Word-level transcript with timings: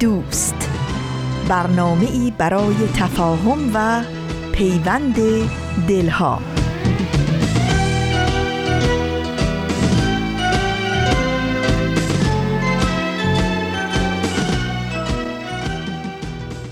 دوست. 0.00 0.68
برنامه 1.48 2.10
ای 2.10 2.32
برای 2.38 2.88
تفاهم 2.96 3.70
و 3.74 4.02
پیوند 4.52 5.16
دلها. 5.88 6.38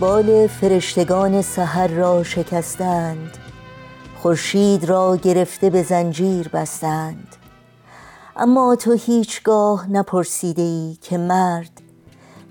بال 0.01 0.47
فرشتگان 0.47 1.43
سحر 1.43 1.89
را 1.89 2.23
شکستند. 2.23 3.39
خورشید 4.19 4.85
را 4.85 5.17
گرفته 5.17 5.71
به 5.71 5.83
زنجیر 5.83 6.49
بستند. 6.49 7.37
اما 8.37 8.77
تو 8.77 8.93
هیچگاه 8.93 9.91
نپرسیده 9.91 10.63
ای 10.63 10.97
که 11.03 11.19
مرد 11.19 11.78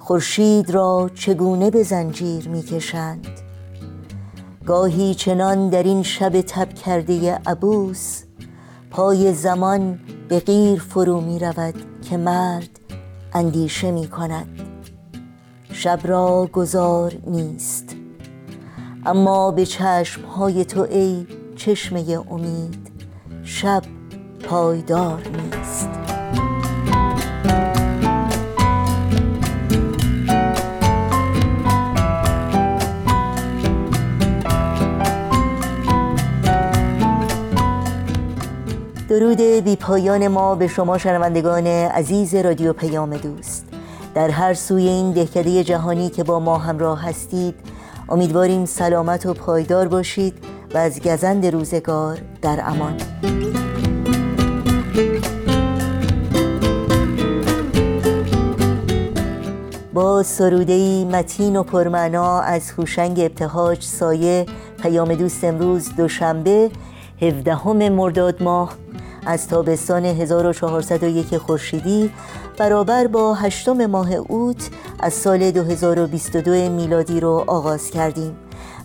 خورشید 0.08 0.70
را 0.70 1.10
چگونه 1.16 1.72
به 1.72 1.84
زنجیر 1.84 2.50
می‌کشند؟ 2.50 3.28
گاهی 4.66 5.16
چنان 5.16 5.70
در 5.70 5.84
این 5.84 6.04
شب 6.04 6.42
تب 6.42 6.74
کرده 6.74 7.34
عبوس 7.46 8.24
پای 8.92 9.34
زمان 9.34 10.00
به 10.30 10.40
غیر 10.40 10.80
فرو 10.80 11.22
می 11.22 11.40
رود 11.40 11.76
که 12.10 12.18
مرد 12.18 12.70
اندیشه 13.34 13.92
می 13.92 14.08
کند 14.08 14.48
شب 15.72 16.00
را 16.04 16.50
گذار 16.54 17.14
نیست. 17.28 17.96
اما 19.06 19.52
به 19.52 19.66
چشم 19.66 20.22
های 20.22 20.66
تو 20.66 20.82
ای 20.82 21.28
چشمه 21.56 22.20
امید 22.32 22.92
شب 23.44 23.82
پایدار 24.44 25.22
نیست. 25.28 26.07
درود 39.20 39.42
بی 39.42 39.76
پایان 39.76 40.28
ما 40.28 40.56
به 40.56 40.68
شما 40.68 40.98
شنوندگان 40.98 41.68
عزیز 41.68 42.36
رادیو 42.36 42.74
پیام 42.74 43.18
دوست. 43.18 43.66
در 44.16 44.30
هر 44.30 44.54
سوی 44.54 44.88
این 44.88 45.12
دهکده 45.12 45.64
جهانی 45.64 46.10
که 46.10 46.24
با 46.24 46.40
ما 46.40 46.58
همراه 46.58 47.04
هستید 47.04 47.56
امیدواریم 48.10 48.66
سلامت 48.66 49.26
و 49.26 49.34
پایدار 49.34 49.88
باشید 49.88 50.34
و 50.74 50.78
از 50.78 51.02
گزند 51.02 51.46
روزگار 51.46 52.18
در 52.42 52.60
امان. 52.64 52.98
با 59.94 60.24
سرودهی 60.24 61.06
متین 61.06 61.56
و 61.56 61.64
پرمعنا 61.64 62.40
از 62.40 62.72
هوشنگ 62.72 63.20
ابتهاج 63.20 63.84
سایه 63.84 64.46
پیام 64.82 65.16
دوست 65.16 65.44
امروز 65.44 65.96
دوشنبه 65.96 66.72
17 67.22 67.90
مرداد 67.90 68.44
ماه 68.44 68.87
از 69.28 69.48
تابستان 69.48 70.06
1401 70.06 71.38
خورشیدی 71.38 72.12
برابر 72.58 73.08
با 73.08 73.34
هشتم 73.34 73.86
ماه 73.86 74.14
اوت 74.14 74.70
از 75.00 75.14
سال 75.14 75.52
2022 75.52 76.52
میلادی 76.52 77.20
رو 77.20 77.44
آغاز 77.48 77.90
کردیم 77.90 78.38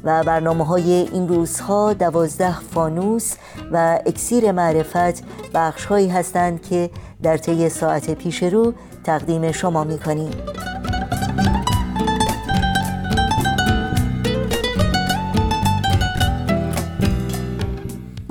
و 0.04 0.22
برنامه 0.24 0.66
های 0.66 0.92
این 0.92 1.28
روزها 1.28 1.92
دوازده 1.92 2.60
فانوس 2.60 3.34
و 3.72 3.98
اکسیر 4.06 4.52
معرفت 4.52 5.24
بخش 5.54 5.92
هستند 5.92 6.62
که 6.62 6.90
در 7.22 7.36
طی 7.36 7.68
ساعت 7.68 8.10
پیش 8.10 8.42
رو 8.42 8.72
تقدیم 9.04 9.52
شما 9.52 9.84
می 9.84 9.98
کنیم. 9.98 10.30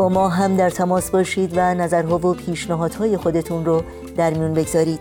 ما 0.09 0.29
هم 0.29 0.55
در 0.55 0.69
تماس 0.69 1.09
باشید 1.09 1.51
و 1.55 1.73
نظرها 1.73 2.27
و 2.27 2.33
پیشنهادهای 2.33 3.17
خودتون 3.17 3.65
رو 3.65 3.83
در 4.17 4.33
میون 4.33 4.53
بگذارید. 4.53 4.99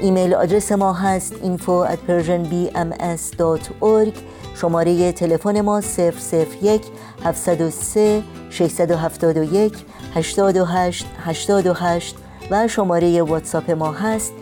ایمیل 0.00 0.34
آدرس 0.34 0.72
ما 0.72 0.92
هست 0.92 1.34
info 1.34 1.86
at 1.92 1.98
persianbms.org 2.08 4.14
شماره 4.54 5.12
تلفن 5.12 5.60
ما 5.60 5.80
001 5.80 6.82
703 7.24 8.22
671 8.50 9.72
828 10.14 11.06
828 11.24 12.16
و 12.50 12.68
شماره 12.68 13.22
واتساپ 13.22 13.70
ما 13.70 13.92
هست 13.92 14.32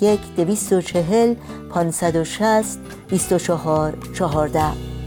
001 0.00 0.20
240 0.36 1.34
560 1.70 2.78
24 3.08 3.94
14 4.14 4.97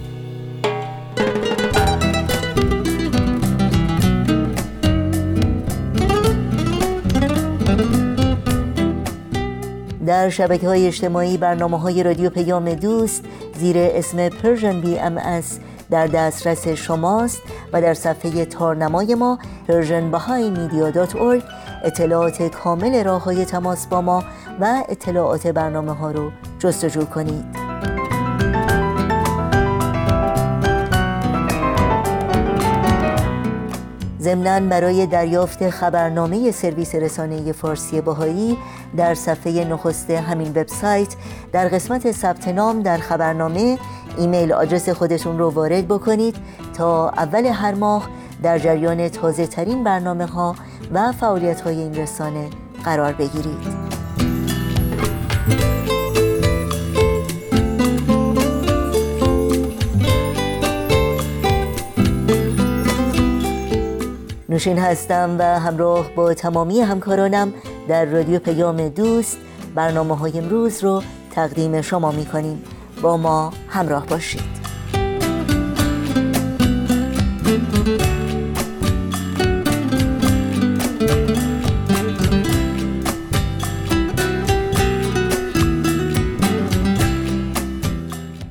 در 10.11 10.29
شبکه 10.29 10.67
های 10.67 10.87
اجتماعی 10.87 11.37
برنامه 11.37 11.79
های 11.79 12.03
رادیو 12.03 12.29
پیام 12.29 12.73
دوست 12.73 13.23
زیر 13.59 13.75
اسم 13.77 14.29
Persian 14.29 14.81
BMS 14.81 15.59
در 15.91 16.07
دسترس 16.07 16.67
شماست 16.67 17.41
و 17.73 17.81
در 17.81 17.93
صفحه 17.93 18.45
تارنمای 18.45 19.15
ما 19.15 19.39
Persian 19.67 20.11
اطلاعات 21.83 22.43
کامل 22.43 23.03
راه 23.03 23.23
های 23.23 23.45
تماس 23.45 23.87
با 23.87 24.01
ما 24.01 24.23
و 24.61 24.83
اطلاعات 24.89 25.47
برنامه 25.47 25.93
ها 25.93 26.11
رو 26.11 26.31
جستجو 26.59 27.05
کنید. 27.05 27.60
ضمنا 34.21 34.59
برای 34.59 35.05
دریافت 35.05 35.69
خبرنامه 35.69 36.51
سرویس 36.51 36.95
رسانه 36.95 37.51
فارسی 37.51 38.01
بهایی 38.01 38.57
در 38.97 39.15
صفحه 39.15 39.65
نخست 39.65 40.09
همین 40.09 40.47
وبسایت 40.47 41.15
در 41.51 41.67
قسمت 41.67 42.11
ثبت 42.11 42.47
نام 42.47 42.81
در 42.81 42.97
خبرنامه 42.97 43.77
ایمیل 44.17 44.53
آدرس 44.53 44.89
خودتون 44.89 45.39
رو 45.39 45.49
وارد 45.49 45.87
بکنید 45.87 46.35
تا 46.73 47.09
اول 47.09 47.45
هر 47.45 47.73
ماه 47.73 48.09
در 48.43 48.59
جریان 48.59 49.09
تازه 49.09 49.47
ترین 49.47 49.83
برنامه 49.83 50.25
ها 50.25 50.55
و 50.93 51.11
فعالیت 51.11 51.61
های 51.61 51.79
این 51.79 51.95
رسانه 51.95 52.49
قرار 52.83 53.13
بگیرید. 53.13 53.91
نوشین 64.51 64.77
هستم 64.77 65.35
و 65.39 65.59
همراه 65.59 66.09
با 66.15 66.33
تمامی 66.33 66.79
همکارانم 66.79 67.53
در 67.87 68.05
رادیو 68.05 68.39
پیام 68.39 68.89
دوست 68.89 69.37
برنامه 69.75 70.17
های 70.17 70.37
امروز 70.37 70.83
رو 70.83 71.03
تقدیم 71.31 71.81
شما 71.81 72.11
می 72.11 72.25
کنیم 72.25 72.63
با 73.01 73.17
ما 73.17 73.53
همراه 73.69 74.05
باشید. 74.05 74.41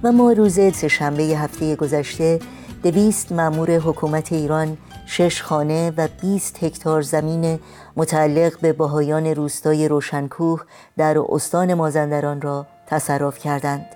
و 0.02 0.12
ما 0.12 0.32
روز 0.32 0.54
سهشنبه 0.54 1.22
هفته 1.22 1.76
گذشته 1.76 2.40
دویست 2.82 3.32
مامور 3.32 3.70
حکومت 3.70 4.32
ایران 4.32 4.76
شش 5.12 5.42
خانه 5.42 5.92
و 5.96 6.08
20 6.20 6.64
هکتار 6.64 7.02
زمین 7.02 7.60
متعلق 7.96 8.60
به 8.60 8.72
باهایان 8.72 9.26
روستای 9.26 9.88
روشنکوه 9.88 10.60
در 10.96 11.18
استان 11.28 11.74
مازندران 11.74 12.40
را 12.40 12.66
تصرف 12.86 13.38
کردند. 13.38 13.86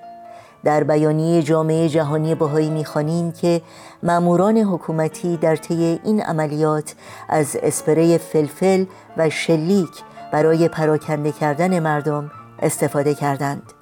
در 0.64 0.84
بیانیه 0.84 1.42
جامعه 1.42 1.88
جهانی 1.88 2.34
باهایی 2.34 2.70
می‌خوانیم 2.70 3.32
که 3.32 3.62
ماموران 4.02 4.58
حکومتی 4.58 5.36
در 5.36 5.56
طی 5.56 6.00
این 6.04 6.22
عملیات 6.22 6.94
از 7.28 7.56
اسپری 7.62 8.18
فلفل 8.18 8.84
و 9.16 9.30
شلیک 9.30 10.02
برای 10.32 10.68
پراکنده 10.68 11.32
کردن 11.32 11.78
مردم 11.78 12.30
استفاده 12.58 13.14
کردند. 13.14 13.72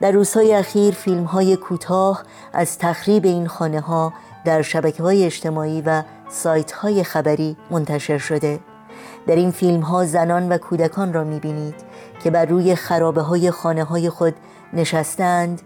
در 0.00 0.10
روزهای 0.10 0.54
اخیر 0.54 0.94
فیلم 0.94 1.24
های 1.24 1.56
کوتاه 1.56 2.22
از 2.52 2.78
تخریب 2.78 3.24
این 3.24 3.46
خانه 3.46 3.80
ها 3.80 4.12
در 4.44 4.62
شبکه 4.62 5.02
های 5.02 5.24
اجتماعی 5.24 5.82
و 5.82 6.02
سایت 6.30 6.72
های 6.72 7.04
خبری 7.04 7.56
منتشر 7.70 8.18
شده. 8.18 8.60
در 9.26 9.36
این 9.36 9.50
فیلم 9.50 9.80
ها 9.80 10.04
زنان 10.04 10.48
و 10.48 10.58
کودکان 10.58 11.12
را 11.12 11.24
می‌بینید 11.24 11.74
که 12.22 12.30
بر 12.30 12.44
روی 12.44 12.74
خرابه 12.74 13.22
های 13.22 13.50
خانه 13.50 13.84
های 13.84 14.10
خود 14.10 14.34
نشستند 14.72 15.62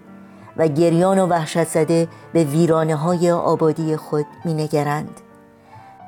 و 0.56 0.68
گریان 0.68 1.18
و 1.18 1.26
وحشت 1.26 1.68
زده 1.68 2.08
به 2.32 2.44
ویرانه 2.44 2.94
های 2.94 3.30
آبادی 3.30 3.96
خود 3.96 4.26
مینگرند. 4.44 5.20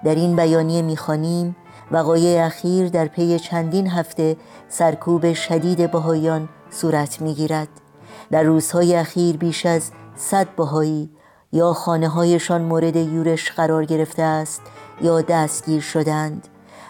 در 0.05 0.15
این 0.15 0.37
بیانیه 0.37 0.83
می‌خوانیم 0.83 1.57
وقایع 1.91 2.47
اخیر 2.47 2.89
در 2.89 3.07
پی 3.07 3.39
چندین 3.39 3.91
هفته 3.91 4.37
سرکوب 4.69 5.33
شدید 5.33 5.91
بهایان 5.91 6.49
صورت 6.71 7.21
می‌گیرد. 7.21 7.69
در 8.31 8.43
روزهای 8.43 8.97
اخیر 8.97 9.37
بیش 9.37 9.67
از 9.67 9.91
صد 10.17 10.47
بهایی 10.57 11.11
یا 11.57 11.73
خانه 11.73 12.09
هایشان 12.09 12.63
مورد 12.63 12.97
یورش 12.97 13.53
قرار 13.53 13.85
گرفته 13.85 14.23
است 14.23 14.63
یا 15.01 15.21
دستگیر 15.21 15.81
شدند 15.81 16.49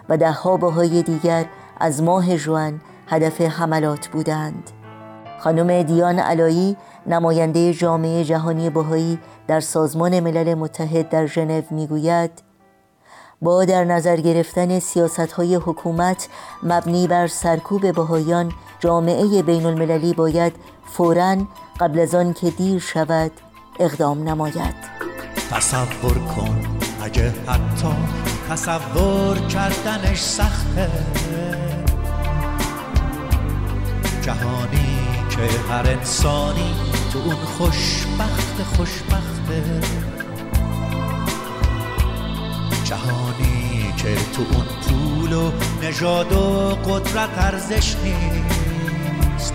و 0.08 0.16
دهها 0.16 0.56
بهای 0.56 1.02
دیگر 1.02 1.46
از 1.80 2.02
ماه 2.02 2.36
جوان 2.36 2.80
هدف 3.06 3.40
حملات 3.40 4.08
بودند. 4.08 4.70
خانم 5.38 5.82
دیان 5.82 6.18
علایی 6.18 6.76
نماینده 7.06 7.74
جامعه 7.74 8.24
جهانی 8.24 8.70
بهایی 8.70 9.18
در 9.48 9.60
سازمان 9.60 10.20
ملل 10.20 10.54
متحد 10.54 11.08
در 11.08 11.26
ژنو 11.26 11.62
می‌گوید 11.70 12.30
با 13.42 13.64
در 13.64 13.84
نظر 13.84 14.16
گرفتن 14.16 14.78
سیاست 14.78 15.32
های 15.32 15.54
حکومت 15.54 16.28
مبنی 16.62 17.06
بر 17.06 17.26
سرکوب 17.26 17.92
بهایان 17.92 18.52
جامعه 18.80 19.42
بین 19.42 19.66
المللی 19.66 20.14
باید 20.14 20.52
فوراً 20.86 21.36
قبل 21.80 21.98
از 21.98 22.14
آن 22.14 22.32
که 22.32 22.50
دیر 22.50 22.78
شود 22.78 23.30
اقدام 23.80 24.28
نماید. 24.28 24.74
تصور 25.50 26.18
کن 26.18 26.78
اگه 27.02 27.34
حتی 27.46 27.94
تصور 28.50 29.38
کردنش 29.38 30.20
سخته. 30.20 30.90
جهانی 34.22 34.98
که 35.30 35.72
هر 35.72 35.90
انسانی 35.90 36.74
تو 37.12 37.18
اون 37.18 37.34
خوشبخت 37.34 38.62
خوشبخته. 38.76 39.80
جهانی 42.84 43.94
که 43.96 44.14
تو 44.14 44.42
اون 44.42 44.66
پول 44.82 45.32
و 45.32 45.52
نژاد 45.82 46.32
و 46.32 46.68
قدرت 46.74 47.38
ارزش 47.38 47.96
نیست. 47.96 49.54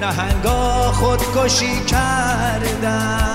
نهنگا 0.00 0.92
خودکشی 0.92 1.84
کردن 1.84 3.26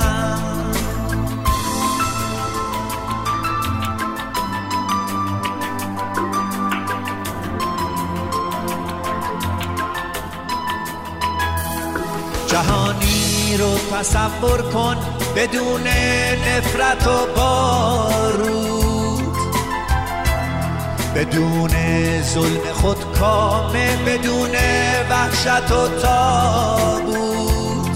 جهانی 12.47 13.57
رو 13.59 13.77
تصور 13.77 14.61
کن 14.61 14.97
بدون 15.35 15.87
نفرت 16.47 17.07
و 17.07 17.25
بارود 17.35 18.80
بدون 21.15 21.71
ظلم 22.21 22.73
خود 22.73 22.97
کامه 23.19 23.97
بدون 24.05 24.51
وحشت 25.09 25.71
و 25.71 25.87
تابود 26.01 27.91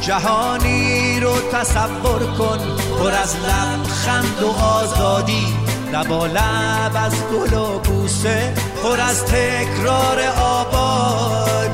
جهانی 0.00 1.20
رو 1.20 1.34
تصور 1.52 2.26
کن 2.38 2.58
پر 2.98 3.10
از 3.10 3.36
لبخند 3.36 4.42
و 4.42 4.48
آزادی. 4.64 5.46
لبا 5.92 6.26
لب 6.26 6.92
از 6.94 7.14
گل 7.32 7.54
و 7.54 7.78
بوسه 7.78 8.54
پر 8.82 9.00
از 9.00 9.24
تکرار 9.24 10.20
آبادی 10.38 11.73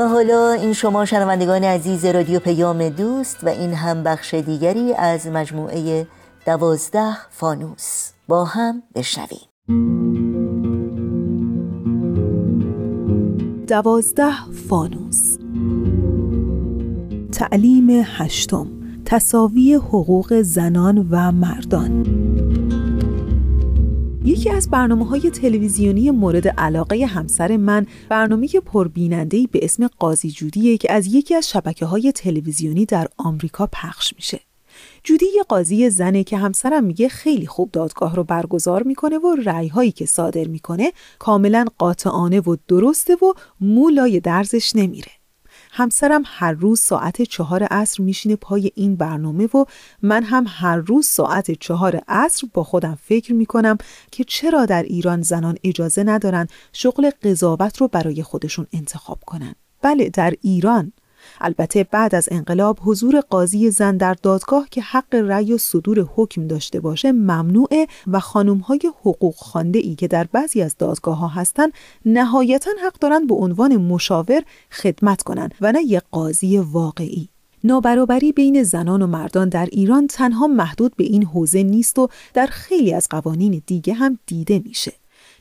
و 0.00 0.08
حالا 0.08 0.52
این 0.52 0.72
شما 0.72 1.04
شنوندگان 1.04 1.64
عزیز 1.64 2.04
رادیو 2.04 2.40
پیام 2.40 2.88
دوست 2.88 3.44
و 3.44 3.48
این 3.48 3.74
هم 3.74 4.02
بخش 4.02 4.34
دیگری 4.34 4.94
از 4.94 5.26
مجموعه 5.26 6.06
دوازده 6.46 7.16
فانوس. 7.30 8.10
با 8.28 8.44
هم 8.44 8.82
بشنویم. 8.94 9.40
دوازده 13.66 14.52
فانوس. 14.68 15.36
تعلیم 17.32 17.90
هشتم. 18.04 18.66
تصاوی 19.04 19.74
حقوق 19.74 20.42
زنان 20.42 21.08
و 21.10 21.32
مردان. 21.32 22.06
یکی 24.24 24.50
از 24.50 24.70
برنامه 24.70 25.06
های 25.06 25.30
تلویزیونی 25.30 26.10
مورد 26.10 26.48
علاقه 26.48 27.06
همسر 27.06 27.56
من 27.56 27.86
برنامه 28.08 28.48
پربیننده 28.48 29.46
به 29.52 29.60
اسم 29.62 29.88
قاضی 29.98 30.30
جودیه 30.30 30.78
که 30.78 30.92
از 30.92 31.06
یکی 31.06 31.34
از 31.34 31.50
شبکه 31.50 31.86
های 31.86 32.12
تلویزیونی 32.12 32.86
در 32.86 33.08
آمریکا 33.16 33.68
پخش 33.72 34.14
میشه. 34.16 34.40
جودی 35.04 35.26
یه 35.36 35.42
قاضی 35.42 35.90
زنه 35.90 36.24
که 36.24 36.36
همسرم 36.36 36.84
میگه 36.84 37.08
خیلی 37.08 37.46
خوب 37.46 37.70
دادگاه 37.72 38.16
رو 38.16 38.24
برگزار 38.24 38.82
می‌کنه 38.82 39.18
و 39.18 39.36
رأی 39.44 39.68
هایی 39.68 39.92
که 39.92 40.06
صادر 40.06 40.44
می‌کنه 40.44 40.92
کاملا 41.18 41.64
قاطعانه 41.78 42.40
و 42.40 42.56
درسته 42.68 43.14
و 43.14 43.32
مولای 43.60 44.20
درزش 44.20 44.76
نمیره. 44.76 45.19
همسرم 45.72 46.22
هر 46.26 46.52
روز 46.52 46.80
ساعت 46.80 47.22
چهار 47.22 47.62
عصر 47.62 48.02
میشینه 48.02 48.36
پای 48.36 48.70
این 48.74 48.96
برنامه 48.96 49.46
و 49.46 49.64
من 50.02 50.22
هم 50.22 50.44
هر 50.48 50.76
روز 50.76 51.06
ساعت 51.06 51.50
چهار 51.50 52.00
عصر 52.08 52.46
با 52.54 52.64
خودم 52.64 52.98
فکر 53.02 53.32
می‌کنم 53.32 53.78
که 54.12 54.24
چرا 54.24 54.66
در 54.66 54.82
ایران 54.82 55.22
زنان 55.22 55.58
اجازه 55.64 56.02
ندارن 56.02 56.46
شغل 56.72 57.10
قضاوت 57.22 57.76
رو 57.76 57.88
برای 57.88 58.22
خودشون 58.22 58.66
انتخاب 58.72 59.18
کنن. 59.26 59.54
بله 59.82 60.08
در 60.08 60.34
ایران 60.42 60.92
البته 61.40 61.84
بعد 61.84 62.14
از 62.14 62.28
انقلاب 62.30 62.78
حضور 62.82 63.20
قاضی 63.20 63.70
زن 63.70 63.96
در 63.96 64.14
دادگاه 64.14 64.68
که 64.70 64.82
حق 64.82 65.14
رأی 65.14 65.52
و 65.52 65.58
صدور 65.58 66.08
حکم 66.16 66.46
داشته 66.46 66.80
باشه 66.80 67.12
ممنوعه 67.12 67.86
و 68.06 68.20
خانمهای 68.20 68.80
حقوق 69.00 69.34
خانده 69.34 69.78
ای 69.78 69.94
که 69.94 70.08
در 70.08 70.24
بعضی 70.32 70.62
از 70.62 70.76
دادگاه 70.78 71.18
ها 71.18 71.28
هستن 71.28 71.68
نهایتا 72.06 72.70
حق 72.84 72.98
دارن 72.98 73.26
به 73.26 73.34
عنوان 73.34 73.76
مشاور 73.76 74.42
خدمت 74.70 75.22
کنن 75.22 75.48
و 75.60 75.72
نه 75.72 75.82
یک 75.82 76.02
قاضی 76.10 76.58
واقعی 76.58 77.28
نابرابری 77.64 78.32
بین 78.32 78.62
زنان 78.62 79.02
و 79.02 79.06
مردان 79.06 79.48
در 79.48 79.68
ایران 79.72 80.06
تنها 80.06 80.46
محدود 80.46 80.96
به 80.96 81.04
این 81.04 81.24
حوزه 81.24 81.62
نیست 81.62 81.98
و 81.98 82.08
در 82.34 82.46
خیلی 82.46 82.94
از 82.94 83.08
قوانین 83.10 83.62
دیگه 83.66 83.94
هم 83.94 84.18
دیده 84.26 84.58
میشه. 84.64 84.92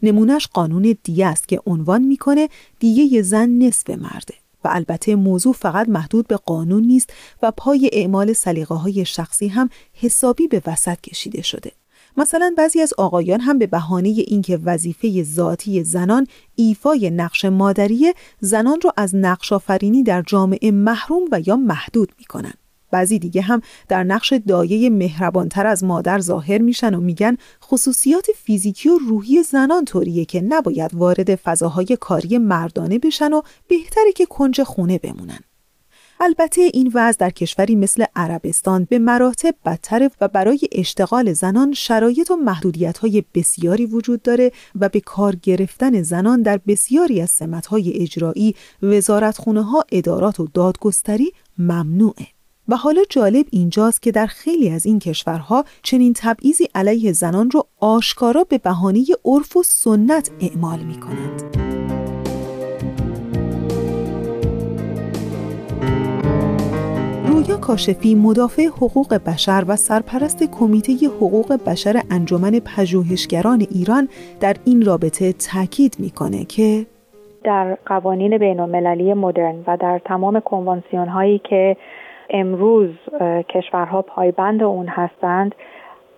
نمونش 0.04 0.48
قانون 0.48 0.96
دیه 1.04 1.28
است 1.28 1.48
که 1.48 1.62
عنوان 1.66 2.02
می‌کنه 2.02 2.50
دیه 2.80 3.22
زن 3.22 3.50
نصف 3.50 3.90
مرده. 3.90 4.34
و 4.64 4.70
البته 4.72 5.16
موضوع 5.16 5.54
فقط 5.54 5.90
محدود 5.90 6.28
به 6.28 6.38
قانون 6.38 6.84
نیست 6.84 7.14
و 7.42 7.52
پای 7.52 7.90
اعمال 7.94 8.34
سلیقه 8.34 8.76
های 8.76 9.06
شخصی 9.06 9.48
هم 9.48 9.70
حسابی 9.94 10.48
به 10.48 10.62
وسط 10.66 11.02
کشیده 11.02 11.42
شده. 11.42 11.72
مثلا 12.18 12.54
بعضی 12.58 12.82
از 12.82 12.94
آقایان 12.98 13.40
هم 13.40 13.58
به 13.58 13.68
بهانه 13.68 14.10
اینکه 14.10 14.60
وظیفه 14.64 15.24
ذاتی 15.24 15.84
زنان 15.84 16.28
ایفای 16.56 17.10
نقش 17.10 17.46
مادریه 17.46 18.14
زنان 18.40 18.80
را 18.84 18.94
از 18.98 19.16
نقش 19.16 19.54
آفرینی 19.54 20.04
در 20.04 20.24
جامعه 20.28 20.72
محروم 20.72 21.24
و 21.32 21.42
یا 21.46 21.56
محدود 21.56 22.12
می‌کنن. 22.18 22.54
بعضی 22.92 23.20
دیگه 23.20 23.42
هم 23.42 23.62
در 23.88 24.04
نقش 24.04 24.34
دایه 24.48 24.90
مهربانتر 24.90 25.68
از 25.68 25.84
مادر 25.84 26.20
ظاهر 26.20 26.58
میشن 26.58 26.96
و 26.96 27.00
میگن 27.00 27.38
خصوصیات 27.64 28.28
فیزیکی 28.36 28.90
و 28.90 28.98
روحی 28.98 29.44
زنان 29.44 29.86
طوریه 29.86 30.26
که 30.26 30.42
نباید 30.42 30.94
وارد 30.94 31.36
فضاهای 31.36 31.98
کاری 32.00 32.38
مردانه 32.38 33.00
بشن 33.00 33.34
و 33.34 33.42
بهتره 33.68 34.12
که 34.16 34.26
کنج 34.26 34.64
خونه 34.64 34.98
بمونن. 34.98 35.40
البته 36.22 36.62
این 36.74 36.92
وضع 36.94 37.18
در 37.18 37.30
کشوری 37.30 37.76
مثل 37.76 38.06
عربستان 38.16 38.88
به 38.90 39.00
مراتب 39.00 39.56
بدتر 39.66 40.12
و 40.22 40.28
برای 40.28 40.60
اشتغال 40.72 41.34
زنان 41.34 41.74
شرایط 41.74 42.32
و 42.32 42.36
محدودیت 42.36 42.98
های 42.98 43.24
بسیاری 43.34 43.86
وجود 43.86 44.22
داره 44.22 44.52
و 44.80 44.90
به 44.90 45.00
کار 45.00 45.36
گرفتن 45.36 46.02
زنان 46.02 46.42
در 46.42 46.60
بسیاری 46.68 47.22
از 47.22 47.30
سمتهای 47.30 47.94
اجرایی، 47.94 48.56
وزارتخونه 48.84 49.64
ها، 49.64 49.86
ادارات 49.92 50.40
و 50.40 50.48
دادگستری 50.54 51.32
ممنوعه. 51.58 52.39
و 52.70 52.76
حالا 52.76 53.02
جالب 53.10 53.46
اینجاست 53.52 54.02
که 54.02 54.12
در 54.12 54.26
خیلی 54.26 54.70
از 54.70 54.86
این 54.86 55.00
کشورها 55.00 55.64
چنین 55.84 56.14
تبعیضی 56.16 56.68
علیه 56.76 57.12
زنان 57.12 57.52
رو 57.52 57.64
آشکارا 57.82 58.44
به 58.44 58.58
بهانه 58.58 59.06
عرف 59.26 59.58
و 59.58 59.64
سنت 59.64 60.32
اعمال 60.42 60.80
می 60.80 61.00
کنند. 61.00 61.44
رویا 67.28 67.58
کاشفی 67.58 68.16
مدافع 68.16 68.66
حقوق 68.66 69.14
بشر 69.14 69.64
و 69.68 69.76
سرپرست 69.76 70.44
کمیته 70.44 70.94
حقوق 71.08 71.64
بشر 71.68 72.02
انجمن 72.12 72.60
پژوهشگران 72.66 73.68
ایران 73.72 74.10
در 74.40 74.56
این 74.66 74.86
رابطه 74.86 75.34
تاکید 75.34 75.96
می‌کنه 76.00 76.46
که 76.46 76.86
در 77.44 77.78
قوانین 77.86 78.38
بین 78.38 78.60
المللی 78.60 79.14
مدرن 79.14 79.64
و 79.68 79.78
در 79.78 80.02
تمام 80.06 80.40
کنوانسیون 80.40 81.08
هایی 81.08 81.42
که 81.50 81.78
امروز 82.30 82.90
کشورها 83.50 84.02
پایبند 84.02 84.64
اون 84.64 84.88
هستند. 84.88 85.56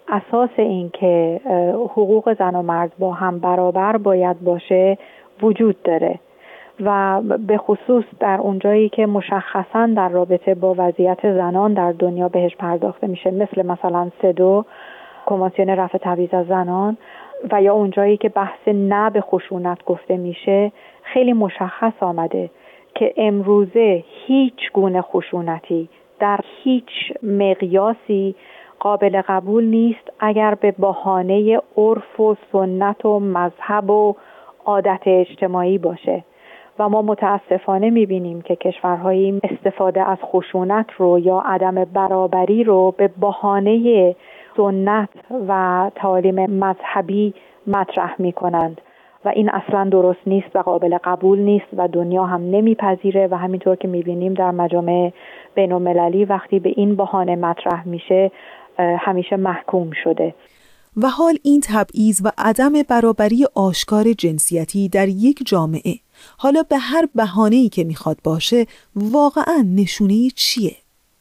اساس 0.08 0.50
این 0.58 0.90
که 0.90 1.42
حقوق 1.76 2.34
زن 2.40 2.56
و 2.56 2.62
مرد 2.62 2.92
با 3.00 3.14
هم 3.14 3.40
برابر 3.40 3.98
باید 3.98 4.42
باشه 4.42 4.98
وجود 5.42 5.84
داره. 5.84 6.20
و 6.80 7.22
به 7.48 7.58
خصوص 7.58 8.04
در 8.20 8.42
اونجایی 8.42 8.90
که 8.90 9.06
مشخصا 9.06 9.86
در 9.96 10.10
رابطه 10.10 10.56
با 10.56 10.76
وضعیت 10.78 11.34
زنان 11.34 11.74
در 11.74 11.92
دنیا 11.92 12.28
بهش 12.28 12.56
پرداخته 12.56 13.08
میشه 13.08 13.32
مثل 13.32 13.66
مثلا 13.66 14.12
سدو 14.22 14.66
کنوانسیون 15.26 15.70
رفع 15.70 15.98
تبعیض 15.98 16.34
از 16.34 16.48
زنان 16.48 16.98
و 17.52 17.62
یا 17.62 17.74
اونجایی 17.74 18.18
که 18.18 18.30
بحث 18.30 18.68
نه 18.68 19.10
به 19.10 19.22
خشونت 19.22 19.86
گفته 19.86 20.18
میشه 20.18 20.72
خیلی 21.04 21.34
مشخص 21.34 21.94
آمده 22.00 22.50
که 22.96 23.14
امروزه 23.18 24.04
هیچ 24.28 24.72
گونه 24.74 25.02
خشونتی 25.02 25.90
در 26.22 26.40
هیچ 26.64 26.90
مقیاسی 27.24 28.36
قابل 28.80 29.22
قبول 29.28 29.64
نیست 29.64 30.10
اگر 30.20 30.56
به 30.56 30.72
بهانه 30.72 31.62
عرف 31.78 32.20
و 32.20 32.36
سنت 32.52 33.06
و 33.06 33.20
مذهب 33.20 33.90
و 33.90 34.16
عادت 34.66 35.02
اجتماعی 35.06 35.78
باشه. 35.78 36.24
و 36.80 36.90
ما 36.90 37.02
متاسفانه 37.02 37.90
می‌بینیم 37.90 38.42
که 38.42 38.56
کشورهایی 38.56 39.42
استفاده 39.44 40.10
از 40.10 40.18
خشونت 40.22 40.86
رو 40.98 41.20
یا 41.20 41.44
عدم 41.46 41.86
برابری 41.86 42.64
رو 42.64 42.94
به 42.98 43.08
بهانه 43.08 44.16
سنت 44.58 45.10
و 45.48 45.92
تعالیم 45.96 46.46
مذهبی 46.46 47.34
مطرح 47.68 48.16
می‌کنند. 48.20 48.82
و 49.26 49.30
این 49.36 49.50
اصلا 49.50 49.90
درست 49.92 50.20
نیست 50.28 50.56
و 50.56 50.60
قابل 50.60 50.98
قبول 51.04 51.40
نیست 51.40 51.68
و 51.78 51.88
دنیا 51.88 52.26
هم 52.26 52.42
نمیپذیره 52.42 53.28
و 53.32 53.36
همینطور 53.36 53.76
که 53.76 53.88
می‌بینیم 53.88 54.34
در 54.34 54.52
مجامع 54.52 55.14
بین 55.56 55.72
المللی 55.72 56.26
وقتی 56.26 56.60
به 56.60 56.74
این 56.76 56.96
بهانه 56.96 57.36
مطرح 57.36 57.88
میشه 57.88 58.32
همیشه 58.80 59.36
محکوم 59.36 59.92
شده 60.04 60.36
و 60.98 61.08
حال 61.08 61.38
این 61.44 61.62
تبعیض 61.64 62.22
و 62.26 62.32
عدم 62.38 62.74
برابری 62.90 63.46
آشکار 63.56 64.14
جنسیتی 64.14 64.90
در 64.90 65.08
یک 65.08 65.40
جامعه 65.46 65.96
حالا 66.38 66.64
به 66.70 66.78
هر 66.78 67.08
بهانه‌ای 67.16 67.70
که 67.70 67.84
می‌خواد 67.84 68.18
باشه 68.24 68.66
واقعا 68.96 69.66
نشونه 69.76 70.30
چیه؟ 70.36 70.76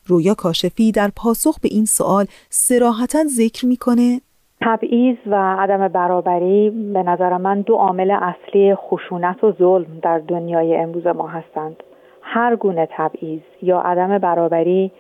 رویا 0.07 0.35
کاشفی 0.35 0.93
در 0.93 1.11
پاسخ 1.17 1.61
به 1.61 1.69
این 1.73 1.85
سوال 1.85 2.27
سراحتا 2.51 3.25
ذکر 3.25 3.67
می‌کنه 3.67 4.21
تبعیض 4.63 5.17
و 5.27 5.35
عدم 5.35 5.89
برابری 5.89 6.71
به 6.71 7.03
نظر 7.03 7.37
من 7.37 7.61
دو 7.61 7.75
عامل 7.75 8.11
اصلی 8.11 8.75
خشونت 8.75 9.45
و 9.45 9.53
ظلم 9.53 9.99
در 10.03 10.19
دنیای 10.19 10.77
امروز 10.77 11.07
ما 11.07 11.27
هستند. 11.27 11.83
هر 12.23 12.57
گونه 12.57 12.89
تبعیض 12.91 13.41
یا 13.63 13.81
عدم 13.81 14.19
برابری 14.19 14.91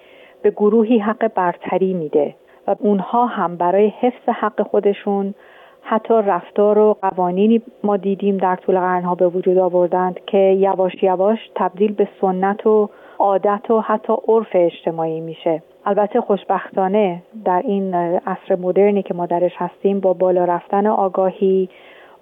به 0.43 0.51
گروهی 0.51 0.99
حق 0.99 1.35
برتری 1.35 1.95
میده 1.95 2.35
و 2.67 2.77
اونها 2.79 3.27
هم 3.27 3.57
برای 3.57 3.93
حفظ 4.01 4.29
حق 4.29 4.63
خودشون 4.63 5.35
حتی 5.83 6.15
رفتار 6.15 6.79
و 6.79 6.97
قوانینی 7.03 7.63
ما 7.85 7.97
دیدیم 7.97 8.37
در 8.37 8.57
طول 8.57 8.81
قرنها 8.81 9.15
به 9.15 9.29
وجود 9.29 9.59
آوردند 9.59 10.21
که 10.27 10.39
یواش 10.39 11.03
یواش 11.03 11.39
تبدیل 11.55 11.93
به 11.93 12.09
سنت 12.21 12.67
و 12.67 12.91
عادت 13.19 13.71
و 13.71 13.81
حتی 13.81 14.13
عرف 14.29 14.49
اجتماعی 14.53 15.21
میشه. 15.21 15.63
البته 15.87 16.21
خوشبختانه 16.21 17.23
در 17.45 17.63
این 17.65 17.95
عصر 17.95 18.57
مدرنی 18.57 19.03
که 19.03 19.15
ما 19.15 19.27
درش 19.27 19.53
هستیم 19.57 20.01
با 20.01 20.13
بالا 20.13 20.45
رفتن 20.45 20.87
آگاهی 20.87 21.69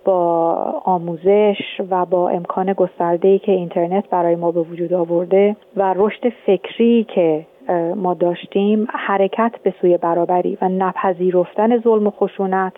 با 0.05 0.53
آموزش 0.85 1.81
و 1.91 2.07
با 2.07 2.29
امکان 2.29 2.73
گسترده‌ای 2.73 3.39
که 3.39 3.53
اینترنت 3.53 4.11
برای 4.11 4.37
ما 4.37 4.53
به 4.53 4.61
وجود 4.61 4.93
آورده 4.93 5.57
و 5.77 5.95
رشد 5.97 6.29
فکری 6.47 7.07
که 7.15 7.47
ما 7.97 8.15
داشتیم 8.15 8.87
حرکت 8.91 9.53
به 9.63 9.75
سوی 9.81 9.97
برابری 9.97 10.59
و 10.63 10.69
نپذیرفتن 10.69 11.79
ظلم 11.79 12.07
و 12.07 12.11
خشونت 12.11 12.73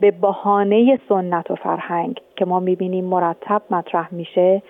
به 0.00 0.10
بهانه 0.10 0.98
سنت 1.08 1.50
و 1.50 1.54
فرهنگ 1.54 2.20
که 2.36 2.44
ما 2.44 2.60
می‌بینیم 2.60 3.04
مرتب 3.04 3.62
مطرح 3.70 4.14
میشه 4.14 4.62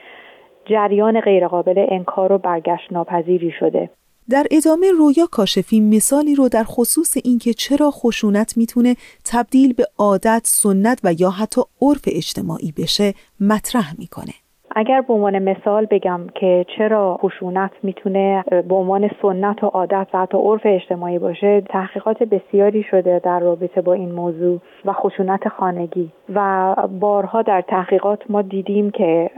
جریان 0.64 1.20
غیرقابل 1.20 1.86
انکار 1.88 2.32
و 2.32 2.38
برگشت 2.38 2.92
ناپذیری 2.92 3.50
شده. 3.50 3.90
در 4.32 4.46
ادامه 4.50 4.92
رویا 4.92 5.26
کاشفی 5.26 5.80
مثالی 5.80 6.34
رو 6.34 6.48
در 6.48 6.64
خصوص 6.64 7.16
اینکه 7.24 7.54
چرا 7.54 7.90
خشونت 7.90 8.56
می‌تونه 8.56 8.96
تبدیل 9.24 9.72
به 9.72 9.86
عادت، 9.98 10.42
سنت 10.44 10.98
و 11.04 11.12
یا 11.18 11.30
حتی 11.30 11.60
عرف 11.82 12.00
اجتماعی 12.06 12.72
بشه 12.72 13.14
مطرح 13.40 13.94
می‌کنه. 13.98 14.34
اگر 14.76 15.00
به 15.00 15.14
عنوان 15.14 15.38
مثال 15.38 15.86
بگم 15.90 16.20
که 16.34 16.64
چرا 16.78 17.18
خشونت 17.22 17.70
می‌تونه 17.82 18.44
به 18.68 18.74
عنوان 18.74 19.10
سنت 19.22 19.64
و 19.64 19.66
عادت 19.66 20.06
و 20.14 20.18
حتی 20.18 20.38
عرف 20.38 20.60
اجتماعی 20.64 21.18
باشه 21.18 21.60
تحقیقات 21.60 22.22
بسیاری 22.22 22.82
شده 22.82 23.18
در 23.18 23.40
رابطه 23.40 23.80
با 23.80 23.92
این 23.92 24.12
موضوع 24.12 24.58
و 24.84 24.92
خشونت 24.92 25.48
خانگی. 25.48 26.10
و 26.34 26.74
بارها 27.00 27.42
در 27.42 27.60
تحقیقات 27.60 28.22
ما 28.28 28.42
دیدیم 28.42 28.90
که 28.90 29.30